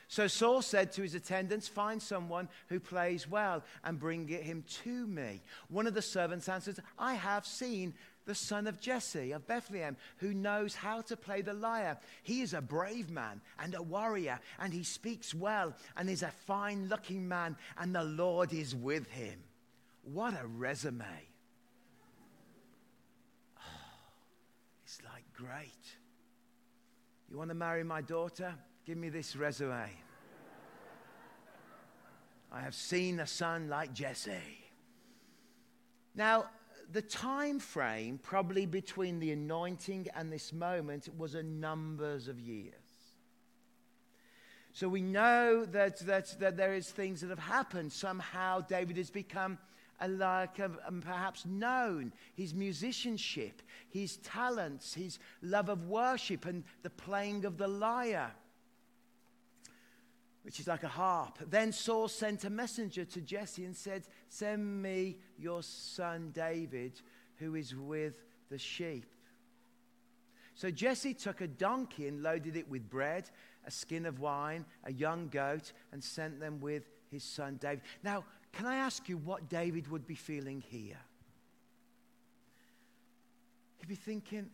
So 0.09 0.27
Saul 0.29 0.63
said 0.63 0.93
to 0.93 1.03
his 1.03 1.15
attendants, 1.15 1.67
Find 1.67 2.01
someone 2.01 2.49
who 2.69 2.79
plays 2.79 3.29
well 3.29 3.65
and 3.83 3.99
bring 3.99 4.29
him 4.29 4.65
to 4.85 5.07
me. 5.07 5.43
One 5.69 5.87
of 5.87 5.95
the 5.95 6.03
servants 6.03 6.49
answered, 6.49 6.79
I 6.99 7.15
have 7.15 7.45
seen 7.45 7.95
the 8.27 8.35
son 8.35 8.67
of 8.67 8.81
Jesse 8.81 9.33
of 9.33 9.47
Bethlehem, 9.47 9.97
who 10.19 10.35
knows 10.35 10.75
how 10.75 11.01
to 11.03 11.17
play 11.17 11.43
the 11.43 11.55
lyre. 11.55 11.99
He 12.23 12.43
is 12.43 12.53
a 12.53 12.61
brave 12.61 13.09
man 13.09 13.41
and 13.59 13.75
a 13.75 13.83
warrior, 13.83 14.41
and 14.59 14.73
he 14.73 14.83
speaks 14.83 15.35
well 15.35 15.75
and 15.97 16.11
is 16.11 16.23
a 16.23 16.33
fine 16.47 16.89
looking 16.89 17.27
man, 17.27 17.57
and 17.79 17.95
the 17.95 18.05
Lord 18.05 18.53
is 18.53 18.75
with 18.75 19.07
him. 19.09 19.39
What 20.03 20.35
a 20.35 20.47
resume! 20.47 21.05
Oh, 23.57 23.61
it's 24.85 25.01
like 25.05 25.25
great. 25.33 25.71
You 27.31 27.39
want 27.39 27.51
to 27.51 27.55
marry 27.55 27.85
my 27.85 28.03
daughter? 28.03 28.55
Give 28.85 28.99
me 28.99 29.09
this 29.09 29.35
resume. 29.37 29.91
I 32.53 32.61
have 32.61 32.75
seen 32.75 33.21
a 33.21 33.27
son 33.27 33.69
like 33.69 33.93
Jesse. 33.93 34.33
Now, 36.15 36.47
the 36.93 37.03
time 37.03 37.59
frame, 37.59 38.19
probably 38.23 38.67
between 38.67 39.19
the 39.19 39.33
anointing 39.33 40.09
and 40.15 40.33
this 40.33 40.53
moment, 40.53 41.09
was 41.19 41.35
a 41.35 41.43
numbers 41.43 42.29
of 42.29 42.41
years. 42.41 42.75
So 44.73 44.89
we 44.89 45.01
know 45.01 45.65
that, 45.65 45.99
that, 46.01 46.39
that 46.39 46.57
there 46.57 46.75
is 46.75 46.91
things 46.91 47.23
that 47.23 47.31
have 47.31 47.39
happened. 47.39 47.93
Somehow 47.93 48.61
David 48.61 48.99
has 48.99 49.11
become 49.11 49.59
a, 50.01 50.09
like 50.09 50.61
um, 50.61 51.01
perhaps 51.01 51.47
known 51.47 52.13
his 52.35 52.53
musicianship, 52.53 53.63
his 53.89 54.19
talents, 54.19 54.93
his 54.93 55.19
love 55.41 55.71
of 55.71 55.87
worship, 55.87 56.45
and 56.45 56.65
the 56.83 56.91
playing 56.91 57.45
of 57.47 57.57
the 57.57 57.69
lyre, 57.69 58.33
which 60.47 60.61
is 60.61 60.69
like 60.69 60.85
a 60.85 60.89
harp. 60.89 61.41
Then 61.51 61.73
Saul 61.73 62.07
sent 62.07 62.45
a 62.45 62.51
messenger 62.51 63.05
to 63.05 63.21
Jesse 63.21 63.65
and 63.65 63.75
said, 63.75 64.05
Send 64.29 64.81
me 64.81 65.19
your 65.37 65.61
son 65.65 66.31
David, 66.33 67.01
who 67.39 67.57
is 67.57 67.75
with 67.75 68.23
the 68.49 68.57
sheep. 68.57 69.07
So 70.55 70.71
Jesse 70.71 71.15
took 71.15 71.41
a 71.41 71.49
donkey 71.49 72.07
and 72.07 72.23
loaded 72.23 72.55
it 72.55 72.71
with 72.71 72.89
bread, 72.89 73.29
a 73.67 73.73
skin 73.73 74.07
of 74.07 74.21
wine, 74.21 74.65
a 74.85 74.93
young 74.93 75.27
goat, 75.27 75.73
and 75.91 76.03
sent 76.03 76.39
them 76.39 76.61
with 76.61 76.89
his 77.11 77.25
son 77.25 77.59
David. 77.61 77.83
Now, 78.05 78.23
can 78.53 78.67
I 78.67 78.77
ask 78.77 79.09
you 79.09 79.17
what 79.17 79.49
David 79.49 79.91
would 79.91 80.07
be 80.07 80.15
feeling 80.15 80.63
here? 80.69 81.01
He'd 83.79 83.89
be 83.89 83.97
thinking, 83.97 84.49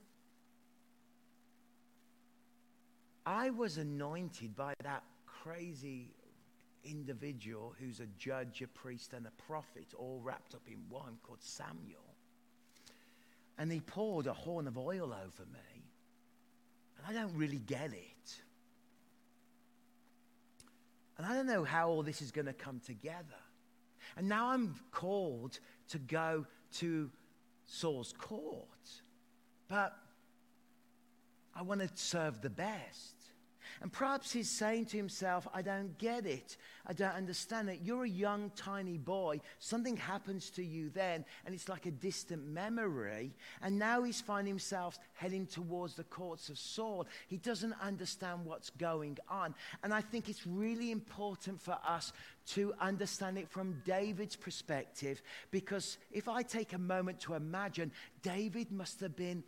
I 3.26 3.50
was 3.50 3.76
anointed 3.76 4.56
by 4.56 4.72
that 4.82 5.02
crazy 5.42 6.10
individual 6.84 7.74
who's 7.80 8.00
a 8.00 8.06
judge, 8.18 8.62
a 8.62 8.68
priest, 8.68 9.12
and 9.12 9.26
a 9.26 9.42
prophet, 9.42 9.86
all 9.96 10.20
wrapped 10.22 10.54
up 10.54 10.62
in 10.68 10.78
one 10.88 11.18
called 11.22 11.42
Samuel. 11.42 12.14
And 13.58 13.70
he 13.70 13.80
poured 13.80 14.26
a 14.26 14.32
horn 14.32 14.66
of 14.66 14.78
oil 14.78 15.12
over 15.12 15.44
me. 15.52 15.84
And 16.96 17.06
I 17.06 17.20
don't 17.20 17.36
really 17.36 17.58
get 17.58 17.92
it. 17.92 18.34
And 21.18 21.26
I 21.26 21.34
don't 21.34 21.46
know 21.46 21.64
how 21.64 21.88
all 21.88 22.02
this 22.02 22.22
is 22.22 22.30
going 22.30 22.46
to 22.46 22.52
come 22.52 22.80
together. 22.84 23.26
And 24.16 24.28
now 24.28 24.48
I'm 24.48 24.74
called 24.90 25.58
to 25.90 25.98
go 25.98 26.46
to 26.78 27.10
Saul's 27.66 28.14
court. 28.16 28.68
But 29.68 29.96
I 31.54 31.62
want 31.62 31.80
to 31.80 31.88
serve 31.94 32.40
the 32.40 32.50
best. 32.50 33.21
And 33.80 33.92
perhaps 33.92 34.32
he's 34.32 34.50
saying 34.50 34.86
to 34.86 34.96
himself, 34.96 35.48
I 35.54 35.62
don't 35.62 35.96
get 35.98 36.26
it. 36.26 36.56
I 36.86 36.92
don't 36.92 37.14
understand 37.14 37.68
it. 37.68 37.80
You're 37.82 38.04
a 38.04 38.08
young, 38.08 38.50
tiny 38.56 38.98
boy. 38.98 39.40
Something 39.58 39.96
happens 39.96 40.50
to 40.50 40.64
you 40.64 40.90
then, 40.90 41.24
and 41.46 41.54
it's 41.54 41.68
like 41.68 41.86
a 41.86 41.90
distant 41.90 42.46
memory. 42.46 43.32
And 43.62 43.78
now 43.78 44.02
he's 44.02 44.20
finding 44.20 44.52
himself 44.52 44.98
heading 45.14 45.46
towards 45.46 45.94
the 45.94 46.04
courts 46.04 46.48
of 46.48 46.58
Saul. 46.58 47.06
He 47.28 47.38
doesn't 47.38 47.74
understand 47.80 48.44
what's 48.44 48.70
going 48.70 49.18
on. 49.28 49.54
And 49.82 49.94
I 49.94 50.00
think 50.00 50.28
it's 50.28 50.46
really 50.46 50.90
important 50.90 51.60
for 51.60 51.78
us 51.86 52.12
to 52.48 52.74
understand 52.80 53.38
it 53.38 53.48
from 53.48 53.80
David's 53.84 54.36
perspective, 54.36 55.22
because 55.50 55.98
if 56.10 56.28
I 56.28 56.42
take 56.42 56.72
a 56.72 56.78
moment 56.78 57.20
to 57.20 57.34
imagine, 57.34 57.92
David 58.22 58.72
must 58.72 59.00
have 59.00 59.14
been 59.14 59.44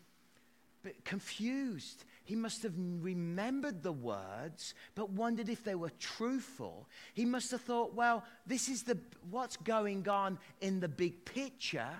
confused. 1.04 2.04
He 2.24 2.36
must 2.36 2.62
have 2.62 2.72
remembered 2.76 3.82
the 3.82 3.92
words, 3.92 4.74
but 4.94 5.10
wondered 5.10 5.50
if 5.50 5.62
they 5.62 5.74
were 5.74 5.92
truthful. 6.00 6.88
He 7.12 7.26
must 7.26 7.50
have 7.50 7.60
thought, 7.60 7.94
well, 7.94 8.24
this 8.46 8.68
is 8.68 8.82
the, 8.82 8.98
what's 9.30 9.58
going 9.58 10.08
on 10.08 10.38
in 10.62 10.80
the 10.80 10.88
big 10.88 11.24
picture. 11.26 11.90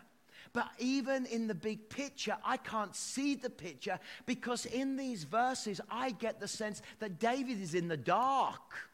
But 0.55 0.69
even 0.79 1.27
in 1.27 1.47
the 1.47 1.55
big 1.55 1.91
picture, 1.91 2.37
I 2.45 2.57
can't 2.57 2.95
see 2.95 3.35
the 3.35 3.51
picture 3.51 3.99
because 4.25 4.67
in 4.67 4.97
these 4.97 5.25
verses, 5.25 5.81
I 5.91 6.13
get 6.13 6.41
the 6.41 6.49
sense 6.49 6.81
that 7.01 7.19
David 7.19 7.61
is 7.61 7.75
in 7.75 7.89
the 7.89 7.97
dark. 7.97 8.91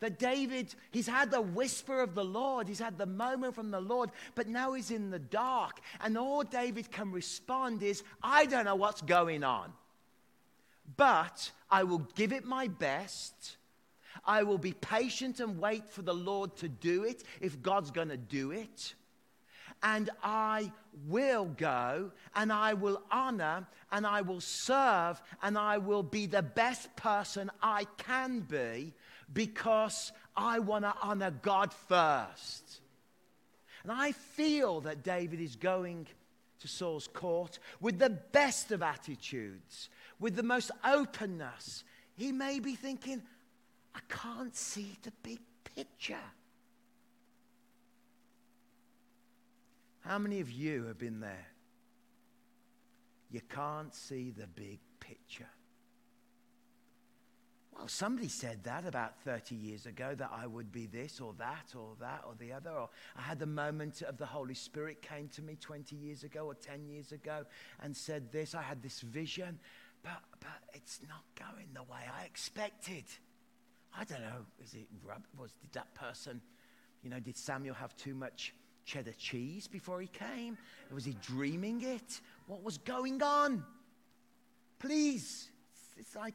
That 0.00 0.18
David, 0.18 0.74
he's 0.90 1.08
had 1.08 1.30
the 1.30 1.40
whisper 1.40 2.00
of 2.00 2.14
the 2.14 2.24
Lord, 2.24 2.68
he's 2.68 2.78
had 2.78 2.98
the 2.98 3.06
moment 3.06 3.54
from 3.54 3.70
the 3.70 3.80
Lord, 3.80 4.10
but 4.34 4.46
now 4.46 4.74
he's 4.74 4.90
in 4.90 5.10
the 5.10 5.18
dark. 5.18 5.80
And 6.02 6.18
all 6.18 6.42
David 6.42 6.90
can 6.90 7.12
respond 7.12 7.82
is, 7.82 8.02
I 8.22 8.44
don't 8.46 8.64
know 8.64 8.76
what's 8.76 9.02
going 9.02 9.42
on, 9.42 9.72
but 10.96 11.50
I 11.70 11.84
will 11.84 12.06
give 12.14 12.32
it 12.32 12.44
my 12.44 12.68
best. 12.68 13.56
I 14.24 14.42
will 14.42 14.58
be 14.58 14.72
patient 14.72 15.40
and 15.40 15.58
wait 15.58 15.88
for 15.88 16.02
the 16.02 16.14
Lord 16.14 16.56
to 16.56 16.68
do 16.68 17.04
it 17.04 17.22
if 17.40 17.62
God's 17.62 17.90
going 17.90 18.08
to 18.08 18.16
do 18.16 18.50
it. 18.50 18.94
And 19.82 20.10
I 20.24 20.72
will 21.06 21.44
go 21.44 22.10
and 22.34 22.52
I 22.52 22.74
will 22.74 23.00
honor 23.10 23.66
and 23.92 24.06
I 24.06 24.22
will 24.22 24.40
serve 24.40 25.22
and 25.42 25.56
I 25.56 25.78
will 25.78 26.02
be 26.02 26.26
the 26.26 26.42
best 26.42 26.94
person 26.96 27.50
I 27.62 27.84
can 27.96 28.40
be 28.40 28.92
because 29.32 30.12
I 30.36 30.58
want 30.58 30.84
to 30.84 30.94
honor 31.00 31.30
God 31.30 31.72
first. 31.72 32.80
And 33.82 33.92
I 33.92 34.12
feel 34.12 34.80
that 34.80 35.04
David 35.04 35.40
is 35.40 35.54
going 35.54 36.08
to 36.60 36.68
Saul's 36.68 37.06
court 37.06 37.58
with 37.80 37.98
the 37.98 38.10
best 38.10 38.72
of 38.72 38.82
attitudes, 38.82 39.90
with 40.18 40.36
the 40.36 40.42
most 40.42 40.70
openness. 40.84 41.84
He 42.16 42.32
may 42.32 42.58
be 42.58 42.74
thinking, 42.74 43.22
I 43.94 44.00
can't 44.08 44.54
see 44.54 44.96
the 45.02 45.12
big 45.22 45.40
picture. 45.74 46.16
How 50.00 50.18
many 50.18 50.40
of 50.40 50.50
you 50.50 50.84
have 50.84 50.98
been 50.98 51.20
there? 51.20 51.46
You 53.30 53.40
can't 53.48 53.94
see 53.94 54.30
the 54.30 54.46
big 54.46 54.80
picture. 55.00 55.48
Well, 57.78 57.86
somebody 57.86 58.26
said 58.26 58.64
that 58.64 58.84
about 58.86 59.20
30 59.20 59.54
years 59.54 59.86
ago 59.86 60.12
that 60.16 60.32
I 60.34 60.48
would 60.48 60.72
be 60.72 60.86
this 60.86 61.20
or 61.20 61.32
that 61.38 61.74
or 61.76 61.90
that 62.00 62.24
or 62.26 62.34
the 62.36 62.52
other. 62.52 62.70
Or 62.70 62.88
I 63.16 63.20
had 63.20 63.38
the 63.38 63.46
moment 63.46 64.02
of 64.02 64.16
the 64.16 64.26
Holy 64.26 64.54
Spirit 64.54 65.00
came 65.00 65.28
to 65.28 65.42
me 65.42 65.56
20 65.60 65.94
years 65.94 66.24
ago 66.24 66.46
or 66.46 66.54
10 66.54 66.88
years 66.88 67.12
ago 67.12 67.44
and 67.80 67.96
said 67.96 68.32
this. 68.32 68.54
I 68.54 68.62
had 68.62 68.82
this 68.82 69.00
vision, 69.00 69.60
but, 70.02 70.20
but 70.40 70.60
it's 70.74 71.00
not 71.08 71.24
going 71.36 71.68
the 71.74 71.82
way 71.82 72.00
I 72.20 72.24
expected. 72.24 73.04
I 73.98 74.04
don't 74.04 74.20
know. 74.20 74.46
Is 74.62 74.74
it 74.74 74.86
was 75.36 75.52
did 75.60 75.72
that 75.72 75.94
person, 75.94 76.40
you 77.02 77.10
know, 77.10 77.20
did 77.20 77.36
Samuel 77.36 77.74
have 77.74 77.96
too 77.96 78.14
much 78.14 78.54
cheddar 78.84 79.12
cheese 79.18 79.66
before 79.66 80.00
he 80.00 80.08
came? 80.08 80.56
Was 80.92 81.04
he 81.04 81.16
dreaming 81.22 81.82
it? 81.82 82.20
What 82.46 82.62
was 82.62 82.78
going 82.78 83.22
on? 83.22 83.64
Please, 84.78 85.48
it's, 85.72 86.06
it's 86.06 86.16
like 86.16 86.34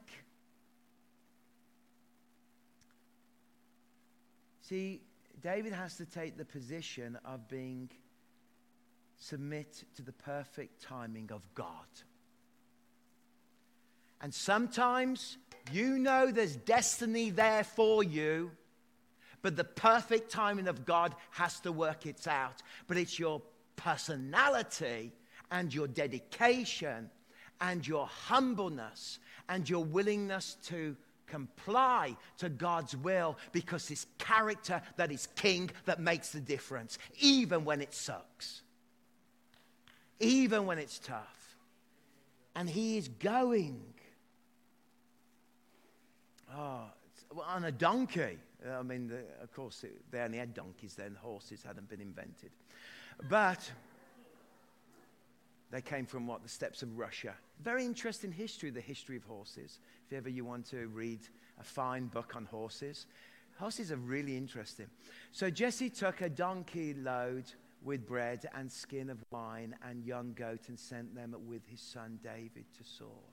See, 4.64 5.02
David 5.42 5.74
has 5.74 5.98
to 5.98 6.06
take 6.06 6.38
the 6.38 6.46
position 6.46 7.20
of 7.26 7.48
being 7.50 7.90
submit 9.18 9.84
to 9.96 10.02
the 10.02 10.14
perfect 10.14 10.82
timing 10.82 11.30
of 11.34 11.42
God. 11.54 11.86
And 14.24 14.34
sometimes 14.34 15.38
you 15.74 16.00
know 16.00 16.32
there's 16.32 16.56
destiny 16.56 17.30
there 17.30 17.66
for 17.66 18.06
you, 18.06 18.52
but 19.42 19.58
the 19.58 19.66
perfect 19.66 20.32
timing 20.32 20.70
of 20.70 20.86
God 20.86 21.14
has 21.32 21.60
to 21.60 21.74
work 21.74 22.06
it 22.06 22.26
out. 22.26 22.64
But 22.88 22.96
it's 22.96 23.20
your 23.20 23.42
personality 23.76 25.12
and 25.52 25.74
your 25.74 25.88
dedication 25.90 27.10
and 27.60 27.86
your 27.86 28.08
humbleness 28.08 29.20
and 29.50 29.70
your 29.70 29.84
willingness 29.84 30.56
to 30.68 30.96
comply 31.28 32.16
to 32.38 32.48
God's 32.48 32.96
will 32.96 33.38
because 33.52 33.92
it's 33.92 34.06
character 34.20 34.82
that 34.96 35.12
is 35.12 35.28
king 35.36 35.70
that 35.84 36.00
makes 36.00 36.30
the 36.30 36.40
difference, 36.40 36.98
even 37.20 37.66
when 37.66 37.82
it 37.82 37.94
sucks, 37.94 38.62
even 40.22 40.66
when 40.66 40.80
it's 40.80 41.00
tough. 41.00 41.58
And 42.56 42.70
he 42.70 42.98
is 42.98 43.10
going 43.10 43.93
oh, 46.56 46.86
on 47.46 47.66
a 47.66 47.72
donkey. 47.72 48.38
I 48.70 48.82
mean, 48.82 49.08
the, 49.08 49.22
of 49.42 49.52
course, 49.54 49.84
it, 49.84 50.10
they 50.12 50.20
only 50.20 50.38
had 50.38 50.54
donkeys 50.54 50.96
then, 50.96 51.18
horses 51.22 51.64
hadn't 51.64 51.90
been 51.90 52.02
invented. 52.02 52.52
But 53.30 53.70
they 55.72 55.82
came 55.82 56.06
from 56.06 56.28
what? 56.28 56.44
The 56.44 56.50
steppes 56.50 56.84
of 56.84 56.98
Russia. 56.98 57.34
Very 57.62 57.86
interesting 57.86 58.32
history, 58.32 58.70
the 58.70 58.82
history 58.82 59.18
of 59.18 59.24
horses. 59.24 59.80
If 60.08 60.18
ever 60.18 60.30
you 60.30 60.46
want 60.46 60.66
to 60.68 60.88
read 60.88 61.20
a 61.60 61.64
fine 61.64 62.08
book 62.08 62.36
on 62.36 62.46
horses, 62.46 63.08
horses 63.58 63.92
are 63.92 63.98
really 63.98 64.38
interesting. 64.38 64.88
So 65.32 65.50
Jesse 65.50 65.90
took 65.90 66.22
a 66.22 66.30
donkey 66.30 66.94
load 66.94 67.46
with 67.84 68.06
bread 68.06 68.48
and 68.56 68.72
skin 68.72 69.10
of 69.10 69.18
wine 69.32 69.76
and 69.88 70.04
young 70.06 70.34
goat 70.34 70.70
and 70.70 70.80
sent 70.80 71.16
them 71.16 71.36
with 71.48 71.66
his 71.68 71.82
son 71.82 72.20
David 72.24 72.66
to 72.78 72.84
Saul. 72.84 73.24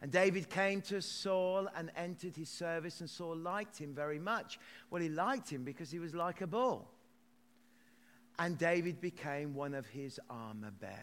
And 0.00 0.12
David 0.12 0.48
came 0.48 0.80
to 0.82 1.02
Saul 1.02 1.68
and 1.74 1.90
entered 1.96 2.36
his 2.36 2.48
service, 2.48 3.00
and 3.00 3.10
Saul 3.10 3.36
liked 3.36 3.78
him 3.78 3.94
very 3.94 4.18
much. 4.18 4.58
Well, 4.90 5.02
he 5.02 5.08
liked 5.08 5.50
him 5.50 5.64
because 5.64 5.90
he 5.90 5.98
was 5.98 6.14
like 6.14 6.40
a 6.40 6.46
bull. 6.46 6.88
And 8.38 8.56
David 8.56 9.00
became 9.00 9.54
one 9.54 9.74
of 9.74 9.86
his 9.86 10.20
armor 10.30 10.70
bearers. 10.70 10.94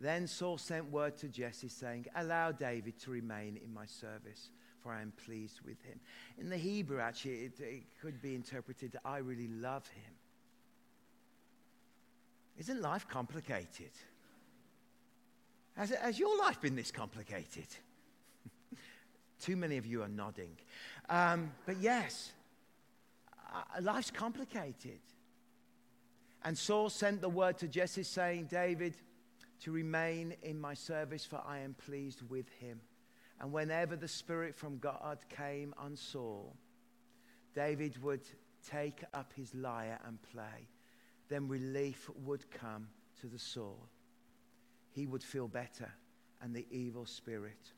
Then 0.00 0.26
Saul 0.26 0.56
sent 0.56 0.90
word 0.90 1.16
to 1.18 1.28
Jesse, 1.28 1.68
saying, 1.68 2.06
Allow 2.16 2.52
David 2.52 2.98
to 3.00 3.10
remain 3.10 3.58
in 3.62 3.72
my 3.72 3.84
service, 3.84 4.50
for 4.82 4.92
I 4.92 5.02
am 5.02 5.12
pleased 5.24 5.60
with 5.60 5.80
him. 5.82 6.00
In 6.38 6.48
the 6.48 6.56
Hebrew, 6.56 7.00
actually, 7.00 7.44
it, 7.44 7.60
it 7.60 7.82
could 8.00 8.20
be 8.22 8.34
interpreted, 8.34 8.96
I 9.04 9.18
really 9.18 9.48
love 9.48 9.86
him. 9.88 10.12
Isn't 12.56 12.80
life 12.80 13.06
complicated? 13.08 13.90
Has, 15.76 15.90
has 15.90 16.18
your 16.18 16.38
life 16.38 16.60
been 16.60 16.76
this 16.76 16.90
complicated? 16.90 17.66
Too 19.40 19.56
many 19.56 19.76
of 19.76 19.86
you 19.86 20.02
are 20.02 20.08
nodding. 20.08 20.56
Um, 21.08 21.52
but 21.66 21.78
yes, 21.78 22.32
uh, 23.52 23.80
life's 23.80 24.10
complicated. 24.10 25.00
And 26.44 26.56
Saul 26.56 26.90
sent 26.90 27.20
the 27.20 27.28
word 27.28 27.58
to 27.58 27.68
Jesse 27.68 28.02
saying, 28.02 28.48
David, 28.50 28.94
to 29.62 29.72
remain 29.72 30.34
in 30.42 30.60
my 30.60 30.74
service, 30.74 31.24
for 31.24 31.42
I 31.44 31.60
am 31.60 31.74
pleased 31.74 32.20
with 32.28 32.48
him. 32.60 32.80
And 33.40 33.52
whenever 33.52 33.96
the 33.96 34.08
Spirit 34.08 34.54
from 34.54 34.78
God 34.78 35.18
came 35.28 35.74
on 35.78 35.96
Saul, 35.96 36.54
David 37.54 38.00
would 38.02 38.22
take 38.70 39.02
up 39.12 39.32
his 39.34 39.54
lyre 39.54 39.98
and 40.06 40.18
play. 40.22 40.68
Then 41.28 41.48
relief 41.48 42.10
would 42.24 42.50
come 42.50 42.88
to 43.20 43.26
the 43.26 43.38
Saul. 43.38 43.88
He 44.94 45.06
would 45.06 45.24
feel 45.24 45.48
better, 45.48 45.92
and 46.40 46.54
the 46.54 46.66
evil 46.70 47.04
spirit 47.04 47.72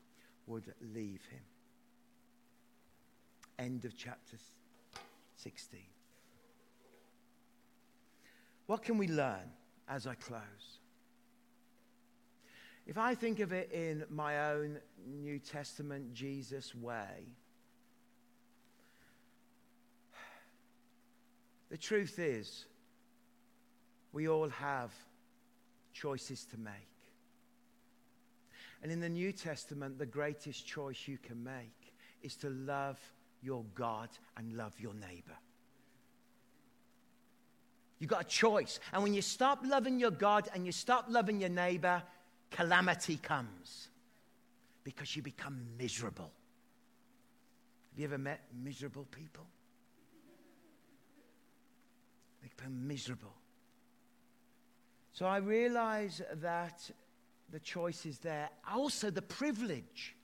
would 0.45 0.71
leave 0.93 1.25
him. 1.31 1.41
End 3.57 3.85
of 3.85 3.97
chapter 3.97 4.37
16. 5.37 5.79
What 8.67 8.83
can 8.83 8.99
we 8.99 9.07
learn 9.07 9.49
as 9.89 10.05
I 10.05 10.13
close? 10.13 10.79
If 12.85 12.99
I 12.99 13.15
think 13.15 13.39
of 13.39 13.51
it 13.51 13.71
in 13.71 14.03
my 14.11 14.51
own 14.51 14.77
New 15.07 15.39
Testament 15.39 16.13
Jesus 16.13 16.75
way, 16.75 17.25
the 21.71 21.77
truth 21.77 22.19
is, 22.19 22.65
we 24.13 24.27
all 24.27 24.49
have 24.49 24.93
choices 25.93 26.45
to 26.51 26.59
make. 26.59 26.96
And 28.83 28.91
in 28.91 28.99
the 28.99 29.09
New 29.09 29.31
Testament, 29.31 29.97
the 29.97 30.05
greatest 30.05 30.65
choice 30.65 31.07
you 31.07 31.17
can 31.17 31.43
make 31.43 31.93
is 32.21 32.35
to 32.37 32.49
love 32.49 32.99
your 33.41 33.63
God 33.75 34.09
and 34.37 34.55
love 34.55 34.73
your 34.79 34.93
neighbor. 34.93 35.37
You've 37.99 38.09
got 38.09 38.21
a 38.21 38.27
choice. 38.27 38.79
And 38.93 39.01
when 39.01 39.13
you 39.13 39.21
stop 39.21 39.59
loving 39.63 39.99
your 39.99 40.11
God 40.11 40.49
and 40.53 40.65
you 40.65 40.71
stop 40.71 41.05
loving 41.09 41.39
your 41.39 41.49
neighbor, 41.49 42.03
calamity 42.51 43.17
comes 43.17 43.89
because 44.83 45.15
you 45.15 45.21
become 45.21 45.59
miserable. 45.77 46.31
Have 47.91 47.99
you 47.99 48.05
ever 48.05 48.17
met 48.17 48.41
miserable 48.63 49.07
people? 49.09 49.45
They 52.41 52.49
become 52.55 52.87
miserable. 52.87 53.33
So 55.13 55.25
I 55.25 55.37
realize 55.37 56.21
that 56.35 56.91
the 57.51 57.59
choice 57.59 58.05
is 58.05 58.19
there. 58.19 58.49
Also, 58.71 59.09
the 59.09 59.21
privilege 59.21 60.15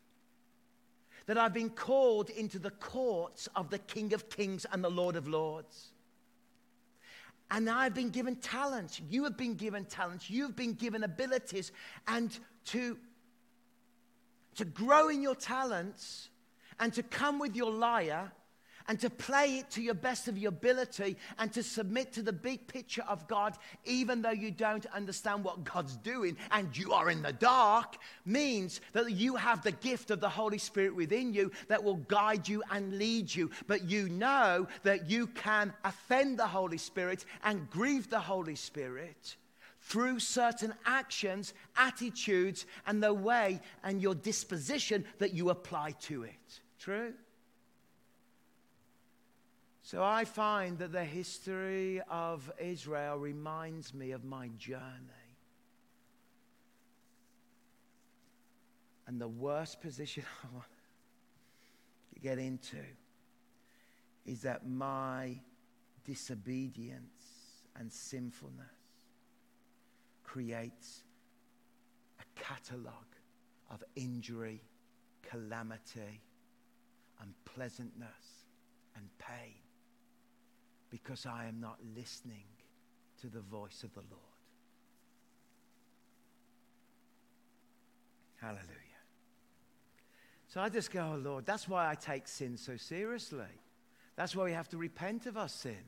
that 1.25 1.37
I've 1.37 1.53
been 1.53 1.69
called 1.69 2.29
into 2.29 2.59
the 2.59 2.71
courts 2.71 3.47
of 3.55 3.69
the 3.69 3.79
King 3.79 4.13
of 4.13 4.29
Kings 4.29 4.65
and 4.71 4.83
the 4.83 4.89
Lord 4.89 5.15
of 5.15 5.27
Lords. 5.27 5.93
And 7.49 7.69
I've 7.69 7.93
been 7.93 8.09
given 8.09 8.35
talents. 8.37 8.99
You 9.09 9.23
have 9.23 9.37
been 9.37 9.55
given 9.55 9.85
talents. 9.85 10.29
You've 10.29 10.55
been 10.55 10.73
given 10.73 11.03
abilities. 11.03 11.71
And 12.07 12.37
to, 12.65 12.97
to 14.55 14.65
grow 14.65 15.09
in 15.09 15.21
your 15.21 15.35
talents 15.35 16.29
and 16.79 16.91
to 16.93 17.03
come 17.03 17.39
with 17.39 17.55
your 17.55 17.71
lyre 17.71 18.31
and 18.87 18.99
to 18.99 19.09
play 19.09 19.59
it 19.59 19.69
to 19.71 19.81
your 19.81 19.93
best 19.93 20.27
of 20.27 20.37
your 20.37 20.49
ability 20.49 21.15
and 21.39 21.51
to 21.53 21.63
submit 21.63 22.13
to 22.13 22.21
the 22.21 22.33
big 22.33 22.67
picture 22.67 23.03
of 23.07 23.27
God, 23.27 23.57
even 23.85 24.21
though 24.21 24.31
you 24.31 24.51
don't 24.51 24.85
understand 24.87 25.43
what 25.43 25.63
God's 25.63 25.95
doing 25.97 26.37
and 26.51 26.75
you 26.77 26.93
are 26.93 27.09
in 27.09 27.21
the 27.21 27.33
dark, 27.33 27.97
means 28.25 28.81
that 28.93 29.11
you 29.11 29.35
have 29.35 29.63
the 29.63 29.71
gift 29.71 30.11
of 30.11 30.19
the 30.19 30.29
Holy 30.29 30.57
Spirit 30.57 30.95
within 30.95 31.33
you 31.33 31.51
that 31.67 31.83
will 31.83 31.95
guide 31.95 32.47
you 32.47 32.63
and 32.71 32.97
lead 32.97 33.33
you. 33.33 33.49
But 33.67 33.89
you 33.89 34.09
know 34.09 34.67
that 34.83 35.09
you 35.09 35.27
can 35.27 35.73
offend 35.83 36.37
the 36.37 36.47
Holy 36.47 36.77
Spirit 36.77 37.25
and 37.43 37.69
grieve 37.69 38.09
the 38.09 38.19
Holy 38.19 38.55
Spirit 38.55 39.37
through 39.83 40.19
certain 40.19 40.73
actions, 40.85 41.53
attitudes, 41.75 42.65
and 42.87 43.03
the 43.03 43.13
way 43.13 43.59
and 43.83 44.01
your 44.01 44.15
disposition 44.15 45.05
that 45.19 45.33
you 45.33 45.49
apply 45.49 45.91
to 45.91 46.23
it. 46.23 46.61
True? 46.79 47.13
So 49.85 50.01
I 50.01 50.23
find 50.23 50.77
that 50.77 50.93
the 50.93 51.03
history 51.03 51.99
of 52.09 52.49
Israel 52.57 53.17
reminds 53.17 53.93
me 53.93 54.11
of 54.11 54.23
my 54.23 54.47
journey. 54.57 54.79
And 59.07 59.19
the 59.19 59.27
worst 59.27 59.81
position 59.81 60.23
I 60.43 60.47
want 60.53 60.65
to 62.13 62.19
get 62.21 62.39
into 62.39 62.77
is 64.25 64.43
that 64.43 64.65
my 64.65 65.37
disobedience 66.05 67.65
and 67.77 67.91
sinfulness 67.91 68.63
creates 70.23 71.03
a 72.21 72.39
catalogue 72.39 72.93
of 73.69 73.83
injury, 73.97 74.61
calamity, 75.23 76.21
unpleasantness, 77.21 78.45
and 78.95 79.09
pain 79.19 79.55
because 80.93 81.25
I 81.25 81.47
am 81.47 81.59
not 81.59 81.79
listening 81.95 82.43
to 83.19 83.27
the 83.27 83.39
voice 83.39 83.81
of 83.81 83.91
the 83.95 84.01
Lord. 84.11 84.21
Hallelujah. 88.39 88.67
So 90.49 90.61
I 90.61 90.69
just 90.69 90.91
go, 90.91 91.13
oh 91.15 91.17
Lord, 91.17 91.47
that's 91.47 91.67
why 91.67 91.89
I 91.89 91.95
take 91.95 92.27
sin 92.27 92.57
so 92.57 92.77
seriously. 92.77 93.47
That's 94.15 94.35
why 94.35 94.43
we 94.43 94.51
have 94.51 94.69
to 94.69 94.77
repent 94.77 95.25
of 95.25 95.35
our 95.35 95.49
sin. 95.49 95.83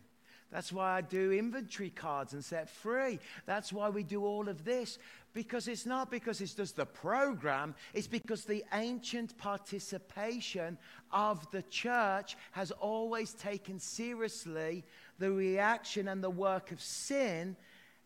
That's 0.51 0.71
why 0.71 0.97
I 0.97 1.01
do 1.01 1.31
inventory 1.31 1.89
cards 1.89 2.33
and 2.33 2.43
set 2.43 2.69
free. 2.69 3.19
That's 3.45 3.73
why 3.73 3.89
we 3.89 4.03
do 4.03 4.25
all 4.25 4.47
of 4.47 4.63
this. 4.63 4.97
Because 5.33 5.67
it's 5.67 5.85
not 5.85 6.09
because 6.09 6.39
it's 6.39 6.53
just 6.53 6.77
the 6.77 6.85
program, 6.85 7.75
it's 7.93 8.07
because 8.07 8.45
the 8.45 8.63
ancient 8.73 9.37
participation 9.37 10.77
of 11.11 11.49
the 11.51 11.61
church 11.63 12.37
has 12.51 12.71
always 12.71 13.33
taken 13.33 13.79
seriously 13.79 14.85
the 15.19 15.31
reaction 15.31 16.07
and 16.07 16.23
the 16.23 16.29
work 16.29 16.71
of 16.71 16.81
sin 16.81 17.57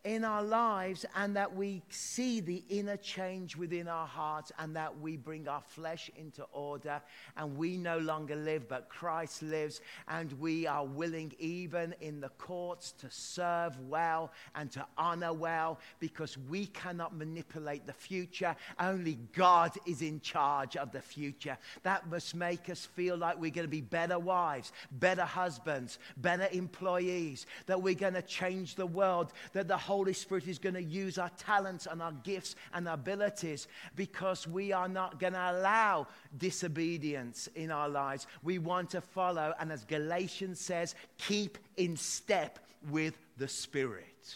in 0.04 0.24
our 0.24 0.44
lives 0.44 1.06
and 1.16 1.36
that 1.36 1.54
we 1.54 1.82
see 1.90 2.40
the 2.40 2.64
inner 2.70 2.96
change 2.98 3.56
within 3.58 3.88
our 3.88 4.08
hearts 4.08 4.52
and 4.60 4.76
that 4.76 4.98
we 5.00 5.18
bring 5.18 5.48
our 5.48 5.62
flesh 5.62 6.10
into 6.16 6.44
order 6.54 7.02
and 7.36 7.58
we 7.58 7.76
no 7.76 7.98
longer 8.00 8.36
live 8.36 8.68
but 8.68 8.88
Christ 8.90 9.44
lives 9.44 9.82
and 10.08 10.32
we 10.40 10.66
are 10.66 10.86
willing 10.86 11.34
even 11.40 11.94
in 12.00 12.22
the 12.22 12.30
courts 12.30 12.94
to 13.00 13.08
serve 13.10 13.78
well 13.90 14.32
and 14.56 14.72
to 14.72 14.86
honor 14.98 15.34
well 15.34 15.80
because 16.00 16.38
we 16.50 16.68
cannot 16.68 17.16
manipulate 17.16 17.86
the 17.86 17.94
future. 17.94 18.56
Only 18.80 19.20
God 19.34 19.72
is 19.86 20.02
in 20.02 20.22
charge 20.22 20.78
of 20.78 20.92
the 20.92 21.02
future. 21.02 21.58
That 21.84 22.10
must 22.10 22.36
make 22.36 22.70
us 22.70 22.86
feel 22.86 23.18
like 23.18 23.40
we're 23.40 23.52
going 23.52 23.68
to 23.68 23.70
be 23.70 23.82
better 23.82 24.20
wives 24.20 24.72
better 24.92 25.24
husbands 25.24 26.00
better 26.18 26.48
employees 26.52 27.46
that 27.66 27.82
we're 27.82 27.94
going 27.94 28.14
to 28.14 28.22
change 28.22 28.76
the 28.76 28.86
world 28.86 29.32
that 29.54 29.68
the 29.68 29.78
Holy 29.90 30.14
Spirit 30.14 30.48
is 30.48 30.60
going 30.60 30.76
to 30.76 30.84
use 30.84 31.18
our 31.18 31.32
talents 31.32 31.88
and 31.90 32.00
our 32.00 32.12
gifts 32.12 32.56
and 32.76 32.88
abilities 32.88 33.68
because 33.96 34.48
we 34.48 34.72
are 34.72 34.88
not 34.88 35.20
going 35.20 35.34
to 35.34 35.52
allow 35.52 36.06
disobedience 36.38 37.50
in 37.56 37.72
our 37.72 37.90
lives. 37.90 38.28
We 38.44 38.60
want 38.60 38.92
to 38.92 39.02
follow, 39.02 39.56
and 39.60 39.72
as 39.72 39.86
Galatians 39.86 40.60
says, 40.62 40.94
keep 41.18 41.58
in 41.76 41.98
step 41.98 42.60
with 42.92 43.16
the 43.38 43.48
Spirit. 43.48 44.36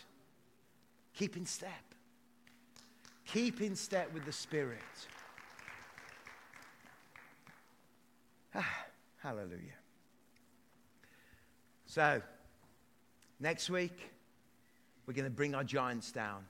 Keep 1.13 1.37
in 1.37 1.45
step. 1.45 1.69
Keep 3.27 3.61
in 3.61 3.75
step 3.75 4.11
with 4.11 4.25
the 4.25 4.31
Spirit. 4.31 4.79
Ah, 8.55 8.85
hallelujah. 9.17 9.77
So, 11.85 12.23
next 13.39 13.69
week, 13.69 14.12
we're 15.05 15.13
going 15.13 15.25
to 15.25 15.31
bring 15.31 15.55
our 15.55 15.63
giants 15.63 16.11
down. 16.11 16.45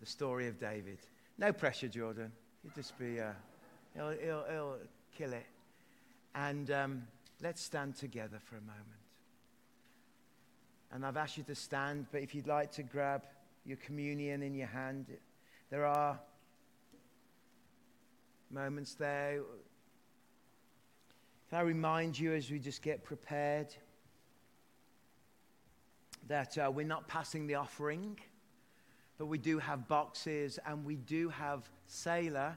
The 0.00 0.06
story 0.06 0.48
of 0.48 0.58
David. 0.58 0.98
No 1.38 1.52
pressure, 1.52 1.88
Jordan. 1.88 2.30
You 2.64 2.70
just 2.74 2.98
be, 2.98 3.20
uh, 3.20 3.32
he'll, 3.94 4.10
he'll, 4.10 4.44
he'll 4.50 4.76
kill 5.16 5.32
it. 5.32 5.46
And 6.34 6.70
um, 6.70 7.02
let's 7.42 7.62
stand 7.62 7.96
together 7.96 8.38
for 8.44 8.56
a 8.56 8.60
moment. 8.60 8.82
And 10.92 11.04
I've 11.04 11.16
asked 11.16 11.36
you 11.36 11.44
to 11.44 11.54
stand, 11.54 12.06
but 12.12 12.22
if 12.22 12.34
you'd 12.34 12.46
like 12.46 12.72
to 12.72 12.82
grab 12.82 13.22
your 13.64 13.76
communion 13.78 14.42
in 14.42 14.54
your 14.54 14.68
hand, 14.68 15.06
there 15.70 15.84
are 15.84 16.18
moments 18.50 18.94
there. 18.94 19.40
Can 21.50 21.58
I 21.58 21.62
remind 21.62 22.18
you 22.18 22.32
as 22.34 22.50
we 22.50 22.58
just 22.58 22.82
get 22.82 23.04
prepared 23.04 23.74
that 26.28 26.56
uh, 26.58 26.70
we're 26.70 26.86
not 26.86 27.08
passing 27.08 27.46
the 27.46 27.56
offering, 27.56 28.18
but 29.16 29.26
we 29.26 29.38
do 29.38 29.58
have 29.58 29.88
boxes 29.88 30.58
and 30.66 30.84
we 30.84 30.96
do 30.96 31.28
have 31.30 31.68
Sailor 31.86 32.56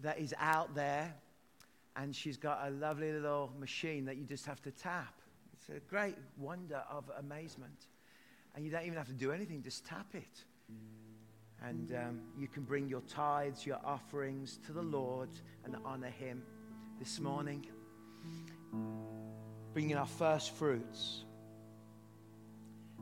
that 0.00 0.18
is 0.18 0.34
out 0.38 0.74
there, 0.74 1.14
and 1.96 2.14
she's 2.14 2.36
got 2.36 2.66
a 2.66 2.70
lovely 2.70 3.12
little 3.12 3.52
machine 3.58 4.04
that 4.04 4.16
you 4.16 4.24
just 4.24 4.44
have 4.44 4.60
to 4.62 4.70
tap. 4.72 5.14
It's 5.52 5.68
a 5.68 5.80
great 5.88 6.16
wonder 6.36 6.82
of 6.90 7.04
amazement. 7.18 7.86
And 8.54 8.64
you 8.64 8.70
don't 8.70 8.84
even 8.84 8.98
have 8.98 9.06
to 9.06 9.14
do 9.14 9.32
anything, 9.32 9.62
just 9.62 9.84
tap 9.86 10.06
it. 10.14 10.44
And 11.62 11.94
um, 11.94 12.20
you 12.38 12.46
can 12.48 12.64
bring 12.64 12.88
your 12.88 13.00
tithes, 13.02 13.64
your 13.64 13.80
offerings 13.84 14.58
to 14.66 14.72
the 14.72 14.82
Lord 14.82 15.30
and 15.64 15.76
honor 15.84 16.10
Him 16.10 16.42
this 16.98 17.20
morning. 17.20 17.66
Bringing 19.72 19.96
our 19.96 20.06
first 20.06 20.50
fruits. 20.54 21.24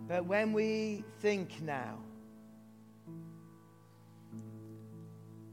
But 0.09 0.27
when 0.27 0.53
we 0.53 1.05
think 1.21 1.63
now 1.63 1.99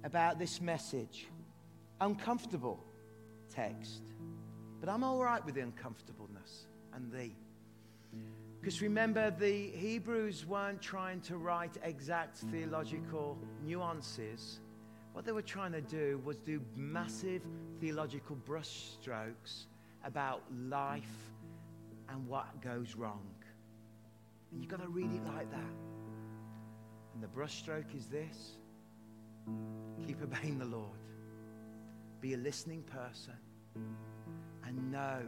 about 0.04 0.39
this 0.39 0.60
message, 0.60 1.28
uncomfortable 2.02 2.84
text, 3.54 4.02
but 4.80 4.89
I'm 4.89 5.04
all 5.04 5.22
right 5.22 5.45
with 5.45 5.56
the 5.56 5.62
uncomfortableness 5.62 6.66
and 6.93 7.12
the. 7.12 7.32
Because 8.60 8.82
remember, 8.82 9.32
the 9.32 9.70
Hebrews 9.70 10.45
weren't 10.45 10.82
trying 10.82 11.22
to 11.22 11.38
write 11.38 11.78
exact 11.84 12.38
theological 12.38 13.38
nuances. 13.64 14.60
What 15.14 15.26
they 15.26 15.32
were 15.32 15.41
trying 15.41 15.72
to 15.74 15.82
do 15.82 16.22
was 16.26 16.38
do 16.38 16.62
massive 16.76 17.41
theological 17.80 18.38
brushstrokes 18.47 19.66
about 20.04 20.43
life 20.68 21.32
and 22.10 22.28
what 22.28 22.62
goes 22.62 22.95
wrong. 22.95 23.26
And 24.52 24.62
you've 24.62 24.70
got 24.70 24.82
to 24.82 24.88
read 24.88 25.12
it 25.12 25.26
like 25.36 25.50
that. 25.52 25.76
And 27.14 27.24
the 27.24 27.28
brushstroke 27.28 27.95
is 27.95 28.08
this 28.08 28.52
keep 30.06 30.22
obeying 30.22 30.58
the 30.58 30.66
Lord, 30.66 30.97
be 32.22 32.34
a 32.34 32.38
listening 32.38 32.84
person, 32.84 33.34
and 34.66 34.91
know 34.91 35.22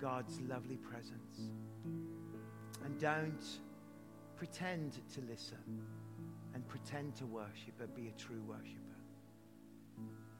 God's 0.00 0.40
lovely 0.42 0.76
presence. 0.76 1.50
And 2.84 2.98
don't 2.98 3.44
pretend 4.36 4.94
to 5.14 5.20
listen 5.28 5.82
and 6.54 6.66
pretend 6.66 7.14
to 7.16 7.26
worship, 7.26 7.74
but 7.78 7.94
be 7.94 8.08
a 8.08 8.18
true 8.18 8.42
worshiper. 8.48 8.80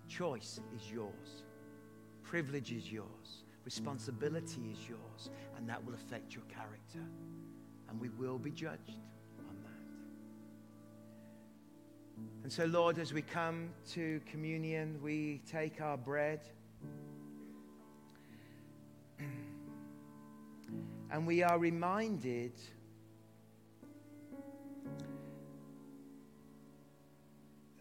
Choice 0.09 0.61
is 0.74 0.91
yours, 0.91 1.45
privilege 2.22 2.72
is 2.72 2.91
yours, 2.91 3.45
responsibility 3.64 4.72
is 4.72 4.88
yours, 4.88 5.30
and 5.57 5.68
that 5.68 5.84
will 5.84 5.95
affect 5.95 6.34
your 6.34 6.45
character. 6.45 7.07
And 7.91 8.01
we 8.01 8.09
will 8.11 8.38
be 8.38 8.53
judged 8.53 9.01
on 9.41 9.57
that. 9.64 9.70
And 12.45 12.53
so, 12.53 12.64
Lord, 12.66 12.99
as 12.99 13.12
we 13.12 13.22
come 13.22 13.70
to 13.93 14.20
communion, 14.30 15.01
we 15.03 15.43
take 15.51 15.80
our 15.80 15.97
bread. 15.97 16.41
And 21.12 21.26
we 21.26 21.43
are 21.43 21.59
reminded 21.59 22.53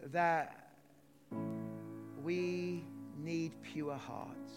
that 0.06 0.72
we 2.24 2.82
need 3.22 3.52
pure 3.62 3.94
hearts. 3.94 4.52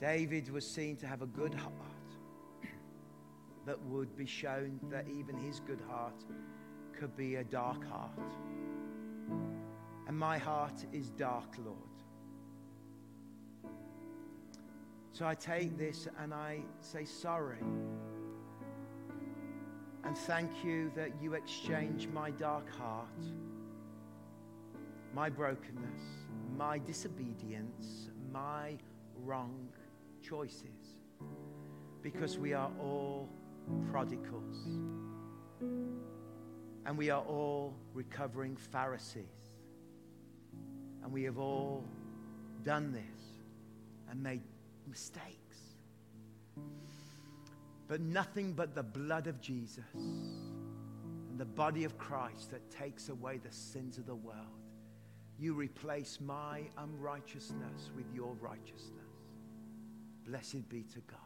David 0.00 0.50
was 0.50 0.68
seen 0.68 0.96
to 0.96 1.06
have 1.06 1.22
a 1.22 1.26
good 1.26 1.54
heart, 1.54 1.72
but 3.64 3.80
would 3.86 4.16
be 4.16 4.26
shown 4.26 4.78
that 4.90 5.06
even 5.08 5.36
his 5.38 5.60
good 5.60 5.80
heart 5.88 6.24
could 6.98 7.16
be 7.16 7.36
a 7.36 7.44
dark 7.44 7.88
heart. 7.88 8.10
And 10.06 10.18
my 10.18 10.38
heart 10.38 10.84
is 10.92 11.10
dark, 11.10 11.56
Lord. 11.64 11.78
So 15.12 15.26
I 15.26 15.34
take 15.34 15.78
this 15.78 16.08
and 16.20 16.34
I 16.34 16.60
say 16.80 17.06
sorry. 17.06 17.62
And 20.04 20.16
thank 20.16 20.62
you 20.62 20.92
that 20.94 21.10
you 21.22 21.32
exchange 21.32 22.06
my 22.08 22.30
dark 22.32 22.70
heart, 22.70 23.08
my 25.14 25.30
brokenness, 25.30 26.02
my 26.56 26.78
disobedience, 26.78 28.10
my 28.30 28.76
wrong 29.24 29.68
choices. 30.28 31.00
Because 32.02 32.38
we 32.38 32.52
are 32.52 32.70
all 32.80 33.28
prodigals. 33.90 34.56
And 36.84 36.96
we 36.96 37.10
are 37.10 37.22
all 37.22 37.74
recovering 37.94 38.56
Pharisees. 38.56 39.24
And 41.02 41.12
we 41.12 41.24
have 41.24 41.38
all 41.38 41.84
done 42.64 42.92
this 42.92 43.02
and 44.10 44.22
made 44.22 44.42
mistakes. 44.88 45.76
But 47.88 48.00
nothing 48.00 48.52
but 48.52 48.74
the 48.74 48.82
blood 48.82 49.26
of 49.26 49.40
Jesus 49.40 49.84
and 49.94 51.38
the 51.38 51.44
body 51.44 51.84
of 51.84 51.98
Christ 51.98 52.50
that 52.50 52.70
takes 52.70 53.08
away 53.08 53.38
the 53.38 53.52
sins 53.52 53.98
of 53.98 54.06
the 54.06 54.14
world. 54.14 54.36
You 55.38 55.54
replace 55.54 56.18
my 56.20 56.62
unrighteousness 56.78 57.90
with 57.94 58.06
your 58.14 58.34
righteousness. 58.40 59.05
Blessed 60.26 60.68
be 60.68 60.82
to 60.82 61.00
God. 61.00 61.20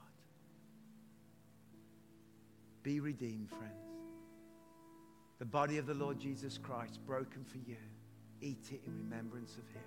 Be 2.82 3.00
redeemed, 3.00 3.48
friends. 3.48 3.74
The 5.38 5.46
body 5.46 5.78
of 5.78 5.86
the 5.86 5.94
Lord 5.94 6.18
Jesus 6.20 6.58
Christ 6.58 7.00
broken 7.06 7.44
for 7.44 7.56
you. 7.58 7.78
Eat 8.42 8.68
it 8.72 8.82
in 8.86 8.96
remembrance 8.98 9.56
of 9.56 9.66
him. 9.68 9.82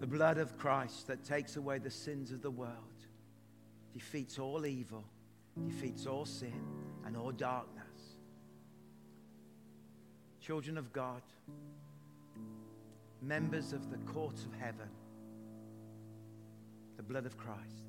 The 0.00 0.06
blood 0.06 0.38
of 0.38 0.58
Christ 0.58 1.06
that 1.06 1.24
takes 1.24 1.56
away 1.56 1.78
the 1.78 1.90
sins 1.90 2.32
of 2.32 2.42
the 2.42 2.50
world 2.50 2.72
defeats 3.92 4.38
all 4.38 4.66
evil, 4.66 5.04
defeats 5.66 6.06
all 6.06 6.24
sin 6.24 6.60
and 7.06 7.16
all 7.16 7.32
darkness. 7.32 7.84
Children 10.40 10.78
of 10.78 10.92
God, 10.92 11.22
members 13.20 13.72
of 13.72 13.90
the 13.90 13.98
courts 14.10 14.44
of 14.44 14.52
heaven, 14.54 14.88
the 16.96 17.02
blood 17.02 17.26
of 17.26 17.36
Christ. 17.36 17.84